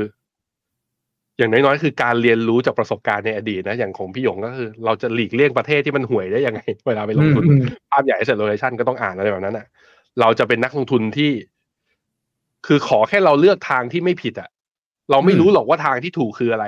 [1.39, 9.67] อย่างน้อยๆคือการเรียนรู้จากประสบการณ์ในอดีตนะอย่างของพี่หยงก็คือ เราจะหลีกเลี่ยงประเทศที่มันห่วยได้ยังไง เวลาไปลงทุนอืมภาพใหญ่ asset allocation ก็ต้องอ่านอะไรแบบนั้นอะ
[10.21, 11.31] เราจะเป็นนักลงทุนที่
[12.67, 14.51] คือขอแค่เราเลือกทางที่ไม่ผิดอะ
[15.11, 16.67] เราไม่อืมรู้หรอกว่าทางที่ถูกคืออะไร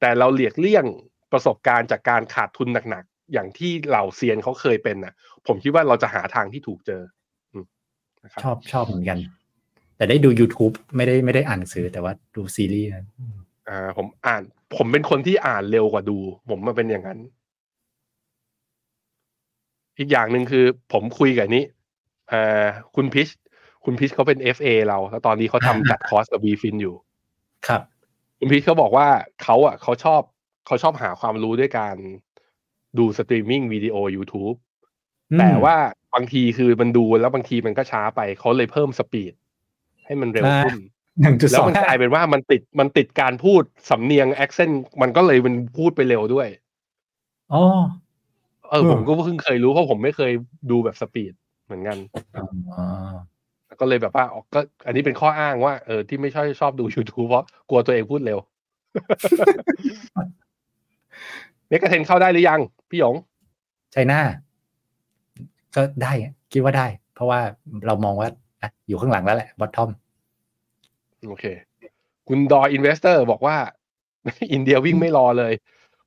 [0.00, 0.84] แต่เราเลียกเลี่ยง
[1.32, 5.14] ประสบการณ์จากการขาดทุนหนักๆอย่างที่เหล่าเซียนเขาเคยเป็นน่ะ
[5.46, 7.02] ผมคิดว่าเราจะหาทางที่ถูกเจอ
[7.52, 7.64] อืม
[8.24, 9.18] นะครับชอบชอบเหมือนกัน
[10.00, 13.36] แต่ได้ดู YouTube ไม่ได้ไม่ได้อ่านหนังสือแต่ว่าดูซีรีส์นะอืม
[13.68, 14.42] อ่าผมอ่าน
[14.76, 16.18] ผมเป็นคนที่อ่านเร็วกว่าดู
[16.50, 17.18] ผมมาเป็นอย่างนั้น
[19.98, 21.64] อีกอย่างหนึ่งคือ ผมคุยกับนี้
[22.28, 22.64] เอ่อ
[22.96, 23.28] คุณพิช
[23.84, 26.94] คุณพิชเขาเป็น FA เรา แล้วตอนนี้เขาทำจัดคอร์สกับบีฟินอยู่
[27.66, 27.82] ครับ
[28.38, 29.08] คุณพีทเขาบอกว่า
[29.42, 30.22] เขาอะเขาชอบ
[30.66, 31.96] เขาชอบหาความรู้ด้วยการ
[32.98, 34.56] ดูสตรีมมิ่งวิดีโอ YouTube
[35.32, 35.76] อืมแต่ว่า
[36.14, 39.32] บางทีคือมันดูแล้วบางทีมันก็ช้าไปเขาเลยเพิ่ม speed
[40.10, 40.76] ให้มันเร็วขึ้น
[41.20, 46.48] หนึ่งจุดสองแล้วมันกลายเป็นว่ามันติดมันติดการพูดสำเนียง accent มันก็เลยมันพูดไปเร็วด้วย
[47.52, 47.62] อ๋อ
[48.68, 50.32] เออเออผมก็เพิ่งเคยรู้เพราะผมไม่เคย
[50.70, 51.32] ดูแบบ speed
[51.64, 51.98] เหมือนกัน
[52.72, 52.84] อ๋อ
[53.80, 58.38] ก็เลยแบบว่าอ๋อก็ อันนี้เป็นข้ออ้างว่าเออที่ไม่ชอบชอบดู YouTube เพราะกลัวตัวเองพูดเร็ว
[61.68, 63.14] MEGA10เข้าได้หรือยัง พี่หยง
[63.92, 64.22] ใช่หน้า
[65.76, 66.12] ก็ได้
[66.52, 67.40] คิดว่าได้ เพราะว่า
[67.86, 68.28] เรามองว่า
[68.62, 69.90] อะอยู่ข้างหลังแล้วแหละ bottom
[71.28, 71.44] โอเค
[72.28, 73.56] คุณดอยอินเวสเตอร์บอกว่า
[74.52, 75.52] อินเดียวิ่งไม่รอเลย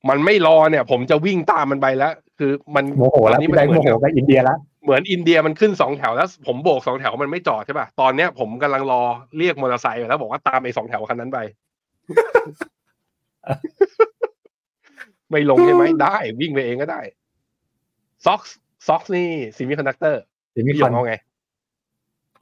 [0.09, 9.01] มันไม่รอเนี่ย ผมจะวิ่งตามมันไปแล้ว คือมันโมโหแล้วตอนนี้พี่แบงค์ มันเหมือนโมโหกับอินเดียแล้วเหมือนอินเดียมันขึ้นสองแถวแล้ว ผมโบกสองแถวมันไม่จอดใช่ป่ะตอนเนี้ยผมกำลังรอ
[9.37, 11.39] เรียกมอเตอร์ไซค์อยู่แล้วบอกว่าตามไอ้สองแถวคันนั้นไป
[15.31, 17.01] ไม่ลงใช่ไหมได้ วิ่งไปเองก็ได้
[18.25, 18.41] ซ็อก
[18.87, 21.13] ซ็อกนี่ semiconductor เดี๋ยวมีพี่หคยนงเอาไง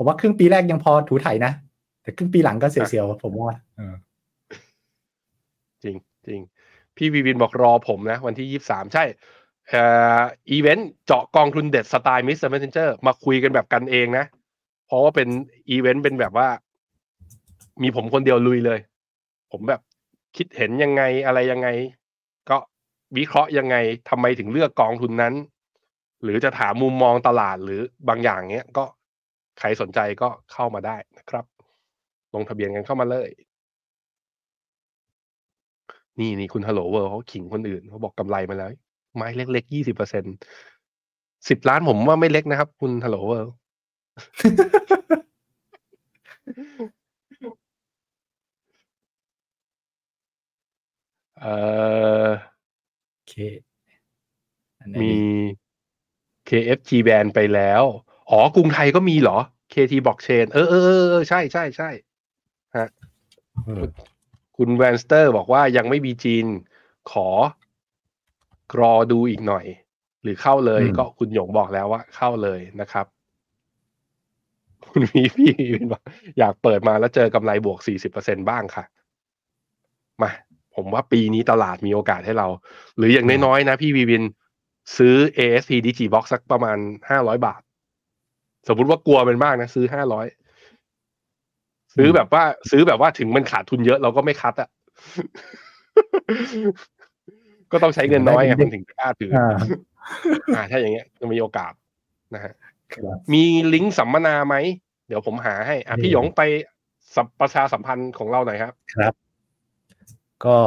[0.01, 1.51] ผมว่าครึ่งปีแรกยังพอถูไถนะ
[2.01, 3.95] แต่ครึ่งปีหลังก็เสียวๆผมว่าเออ
[5.83, 5.95] จริง
[6.27, 6.39] จริง
[6.95, 9.03] พี่วีวินบอกรอผมนะ วันที่ยี่สามใช่
[9.69, 9.83] เอ่
[10.19, 10.21] อ
[10.51, 12.49] อีเวนต์เจาะกองทุนเด็ดสไตล์ Mr.
[12.49, 14.25] Messenger มาคุยกันแบบกันเองนะ
[14.87, 15.27] เพราะว่าเป็น
[15.69, 16.47] อีเวนต์เป็นแบบว่า
[17.81, 18.79] มีผมคนเดียวลุยเลย
[19.51, 19.81] ผมแบบ
[20.37, 21.67] คิดเห็นยังไงอะไรยังไง
[22.49, 22.57] ก็
[23.17, 23.75] วิเคราะห์ยังไง
[24.09, 25.33] ทำไมถึงเลือกกองทุนนั้น
[26.23, 28.85] หรือจะถามมุมมองตลาดหรือบางอย่างเนี้ยก็
[29.59, 31.45] ใครสนใจก็เข้ามาได้นะครับ
[32.33, 33.29] ลงทะเบียนกันเข้ามาเลย
[36.19, 38.69] นี่นี่คุณ Hello World เขาขิงคนอื่นเขาบอกกำไรมาแล้ว
[39.15, 40.23] ไม้เล็กๆยี่สิบเปอร์เซ็นต์
[41.49, 43.51] สิบล้านผมว่าไม่เล็กนะครับ คุณ Hello World
[51.39, 51.53] เอ่
[52.25, 52.29] อ
[53.11, 53.33] โอเค
[54.79, 55.17] อันไหนมีดี
[56.49, 57.83] KFG Band ไปแล้ว
[58.31, 59.37] อ๋อกรุงไทยก็มีเหรอ
[59.73, 61.89] KT Blockchain เออเออเออเออใช่ใช่ใช่
[62.77, 62.89] ฮะ
[63.65, 63.83] เออ
[64.57, 66.45] คุณแวนสเตอร์บอกว่ายังไม่มีจีน
[67.11, 67.27] ขอ
[68.73, 69.65] กรอดูอีกหน่อย
[70.23, 73.05] หรือเข้าเลยก็คุณหยงบอกแล้วว่า เข้าเลยนะครับ
[74.87, 75.53] คุณมีพี่
[75.91, 76.01] บอก
[76.39, 77.79] อยากเปิดมาแล้วเจอกำไรบวก
[78.13, 78.83] 40%บ้างค่ะ
[80.21, 80.31] มา
[80.75, 82.47] ผมว่าปีนี้ตลาดมีโอกาสให้เรา
[82.97, 84.23] หรืออย่างน้อยๆนะพี่วีวิน
[84.97, 86.77] ซื้อ ASP Digibox สักประมาณ
[87.11, 87.61] 500 บาท
[88.67, 89.95] สมมุติว่ากลัวเป็นมากนะซื้อ500
[91.95, 94.69] ซื้อแบบว่า ซื้อแบบว่าถึงมันขาดทุนเยอะเราก็ไม่คัดอะ
[97.71, 99.47] ก็ต้องใช้เงินน้อยไงมันถึงจะกล้าถืออ่า
[100.55, 101.73] อ่าถ้าอย่างเงี้ยจะมีโอกาส
[102.35, 102.53] นะฮะ
[102.93, 103.43] ครับมี
[103.73, 104.55] ลิงก์สัมมนาไหม
[105.07, 106.41] เดี๋ยวผมหาให้ อะมีพี่หยงไป
[107.15, 109.13] สัมประชาสัมพันธ์ของเราหน่อยครับ ครับ
[110.45, 110.57] ก็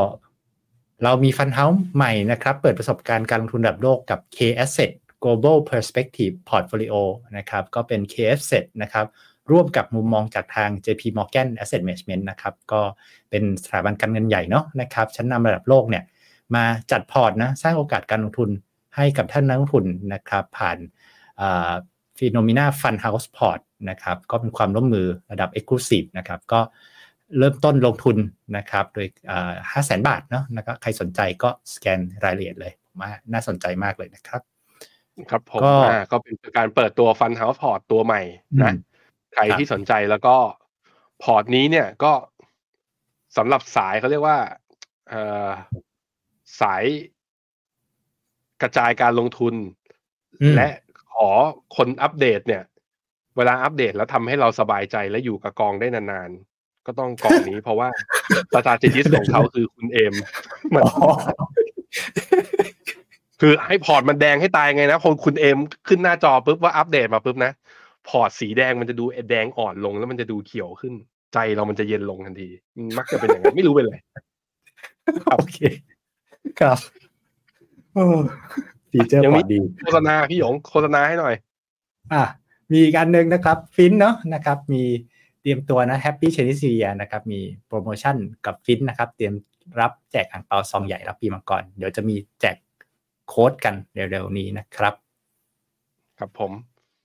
[1.04, 4.90] เรามีฟันเฮาส์ใหม่นะครับ เปิดประสบการณ์การลงทุนระดับโลกกับ K Asset
[5.24, 6.94] Global Perspective Portfolio
[7.36, 9.06] นะครับก็เป็น K Asset นะครับ
[9.50, 12.82] ร่วมกับมุมมองจากทาง JP Morgan Asset Management นะครับก็
[13.30, 16.04] เป็นสถาบันการเงินใหญ่เนาะนะครับชั้นนำระดับโลกเนี่ย
[16.54, 18.50] มาจัดพอร์ตนะสร้างโอกาสการลงทุน
[18.96, 20.78] ให้กับท่านนักลงทุนนะครับผ่าน
[22.18, 23.60] FINNOMENA Fund House Port
[23.90, 26.60] นะครับก็เป็นความร่วมมือระดับ Exclusive นะครับก็
[27.38, 28.16] เริ่มต้นลงทุน
[28.56, 29.06] นะครับโดย
[29.72, 34.53] ห้าแสนบาทเนาะนะครับใครสนใจก็สแกนรายละเอียดเลยผมว่าน่าสนใจมากเลยนะครับ
[35.30, 38.22] ครับผมก็อ่าก็เป็นการเปิดตัว Fund House Port ตัวใหม่
[38.62, 38.76] นะอืม
[39.34, 40.36] ใครครับที่สนใจแล้วก็
[41.22, 42.12] พอร์ตนี้เนี่ยก็
[43.36, 44.38] สำหรับสายเขาเรียกว่า
[45.08, 45.48] เอ่อ
[46.60, 46.84] สาย
[48.62, 49.54] กระจายการลงทุน
[50.42, 50.68] อืมและ
[51.12, 51.28] ขอ
[51.76, 52.62] คนอัปเดตเนี่ย
[53.36, 57.88] เวลาอัปเดตแล้วทำให้เราสบายใจและอยู่กับกองได้นานๆ ก็ต้องกองนี้เพราะว่า
[58.52, 60.14] Strategist ของเขาคือคุณเอม
[60.74, 60.92] มันอ๋อ
[63.46, 67.52] คือให้พอร์ตมันแดงให้ตายไงนะคนคุณเอมขึ้นหน้าจอปุ๊บว่าอัปเดตมาปุ๊บนะ
[68.08, 70.94] พอร์ตสีแดงมันจะดูแดงอ่อนลงแล้วมันจะดูเขียวขึ้น
[71.34, 73.96] ใจเรามันจะเย็นลงทันที มันมักจะเป็นอย่างนั้นไม่รู้เป็นไร
[75.36, 75.58] โอเค
[76.60, 76.78] ครับ
[77.94, 78.04] โอ้
[78.90, 81.34] ฟีเจอร์ยังพมีอร์ตดีโฆษณาพี่หยงโฆษณาให้หน่อย
[82.12, 82.24] อะ
[82.70, 84.82] มีอีกอันหนึ่งนะครับ ฟินเนาะนะครับ มี
[85.40, 88.16] เตรียมตัวนะแฮปปี้เชนิส e ียนะครับ มีโปรโมชั่น
[88.46, 89.34] กับฟินนะครับ เตรียม
[89.80, 92.56] รับแจกอ่างเปาซองใหญ่รับปีมังกร เดี๋ยวจะมีแจก
[93.28, 94.94] โค้ดกันเร็วๆนี้นะครับ
[96.18, 96.52] ครับผม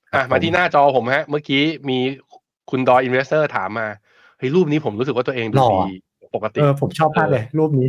[0.09, 1.97] ครับอะมาผมที่หน้าจอผมฮะ เมื่อกี้มี
[2.69, 3.87] คุณดอย Investor ถามมา
[4.37, 5.95] เฮ้ยรูปนี้ผมรู้สึกว่าตัวเองดูหล่อดี
[6.35, 7.87] ปกติเออผมชอบมากเลย รูปนี้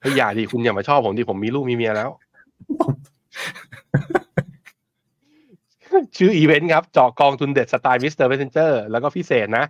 [0.00, 2.10] เฮ้ยอย่าดิคุณอย่ามาชอบผมดิผมมีลูกมีเมียแล้ว
[6.16, 9.64] ชื่ออีเวนต์ครับเจาะกองทุนเด็ดสไตล์มิสเตอร์เ s นเจอร์แล้วก็พิเศษนะ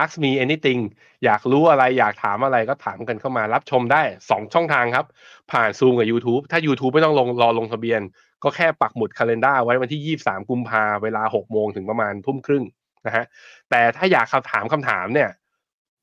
[0.00, 0.80] Ask me anything
[1.24, 5.06] อยากรู้อะไรอยากถามอะไรก็ถามกันเข้ามารับชมได้ 2 ช่องทางครับ
[5.52, 8.00] ผ่าน Zoom กับ YouTube ถ้า YouTube ไม่ต้องลงรอลงทะเบียน
[8.44, 12.64] ก็แค่ปักหมุดคาล endar ไว้วันที่ 23 กุมภาเวลา 6 โมงถึงประมาณทุ่มครึ่ง
[13.06, 13.24] นะฮะ
[13.70, 15.30] แต่ถ้าอยากคำถามคำถามเนี่ย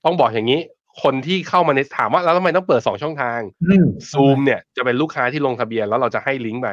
[0.05, 0.61] ต้องบอกอย่างนี้
[1.03, 6.69] คนที่เข้ามาในถามว่าแล้วทำไมต้องเปิด2ช่องทางอืมซูมเนี่ยจะเป็นลูกค้าที่ลงทะเบียนแล้วเราจะให้ลิงก์ไป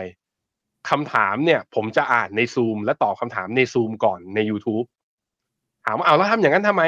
[0.90, 4.86] คำถามเนี่ย ผมจะอ่านในซูมและตอบคำถามในซูมก่อนใน YouTube
[5.84, 6.82] ถามว่าเอาแล้วทำอย่างนั้นทำไม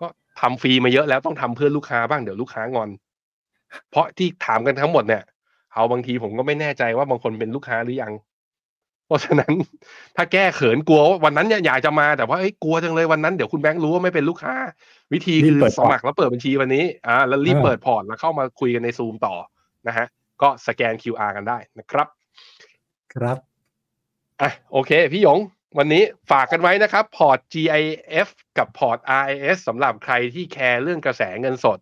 [0.00, 0.06] ก็
[0.40, 2.90] ทำฟรีมาเยอะแล้วต้องทำเพื่อลูกค้าบ้างเดี๋ยวลูกค้างอน
[3.90, 5.22] เพราะที่ถามกันทั้งหมดเนี่ย
[5.74, 8.12] เอาบางทีผมก็ไม่แน่ใจว่าบางคนเป็นลูกค้าหรือยัง
[9.06, 9.52] เพราะฉะนั้น
[10.16, 14.54] ถ้าแก้เขินกลัวว่าวันนั้นเนี่ยอยากจะมาแต่ว่าเอ้ยกลัวจังเลยวันนั้นเดี๋ยวคุณแบงค์รู้ว่าไม่เป็นลูกค้า
[15.12, 19.34] วิธีคือสมัครแล้วเปิดบัญชีวันนี้อ่าแล้วรีบเออเปิดพอร์ตแล้วเข้ามาคุยกันในซูมต่อ
[19.88, 20.06] นะฮะ
[20.42, 22.06] ก็สแกน QR กันได้นะครับ
[23.16, 23.38] ครับ
[24.42, 25.38] อะโอเค พี่หยง
[25.78, 31.78] วันนี้ฝากกันไว้นะครับ พอร์ต GIF กับพอร์ต RIS สำหรับใครที่แคร์เรื่องกระแสเงินสด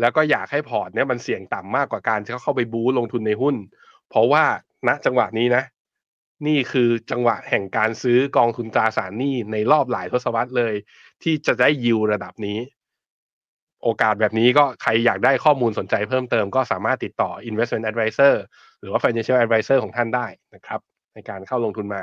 [0.00, 3.56] แล้วก็อยากให้พอร์ตเนี่ยมันเสี่ยงต่ำมากกว่าการที่เขาเข้าไปบู๊ลงทุนในหุ้น
[4.08, 4.44] เพราะว่า
[4.88, 5.64] ณจังหวะนี้นะ
[6.46, 10.74] นี่คือจังหวะแห่งการซื้อกองทุนตราสารหนี้ในรอบหลายทศวรรษเลย
[11.22, 12.58] ที่จะได้ยิวระดับนี้
[13.84, 18.34] โอกาสแบบนี้ก็ใครอยากได้ข้อมูลสนใจเพิ่มเติมก็สามารถติดต่อ investment advisor
[18.80, 20.80] หรือว่า financial advisor ของท่านได้นะครับ
[21.14, 22.02] ในการเข้าลงทุนมา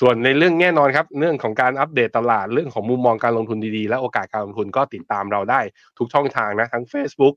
[0.00, 5.60] ส่วนในเรื่องแน่นอนครับ เรื่องของการอัปเดตตลาดเรื่องของมุมมองการลงทุนดีๆ และโอกาสการลงทุนก็ติดตามเราได้
[5.98, 7.34] ทุกช่องทางนะ ทั้ง Facebook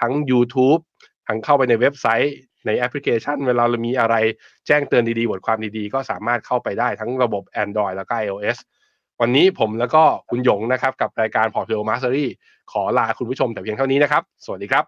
[0.00, 0.80] ทั้ง YouTube
[1.26, 2.34] ทั้งเข้าไปในเว็บไซต์
[2.66, 4.16] ในแอปพลิเคชัน เวลาเรามีอะไร
[4.66, 8.58] แจ้งเตือนดีๆ บทความดีๆ ก็สามารถเข้าไปได้ทั้งระบบ Android แล้วก็ iOS
[9.22, 12.26] วันนี้ผมแล้วก็คุณหยงนะครับ กับรายการ Portfolio Mastery
[12.72, 14.84] ขอลาคุณผู้ชมแต่เพียงเท่านี้นะครับ สวัสดีครับ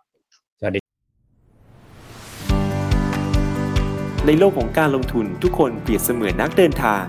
[4.26, 7.02] ในโลกของการลงทุนทุกคนเปรียบเสมือนนักเดินทาง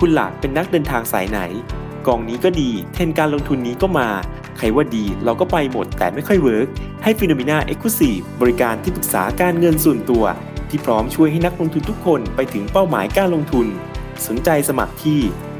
[0.00, 1.40] คุณหลักเป็นนักเดินทางสายไหน
[2.06, 4.08] กองนี้ก็ดี เทรนด์การลงทุนนี้ก็มา
[4.58, 6.68] ใครว่าดีเราก็ไปหมดแต่ไม่ค่อยเวิร์ก
[7.02, 10.24] ให้ FINNOMENA Exclusive บริการที่ปรึกษาการเงินส่วนตัว
[10.68, 13.66] ที่พร้อมช่วยให้นักลงทุนทุกคนไปถึงเป้าหมายการลงทุน
[14.26, 15.20] สนใจสมัครที่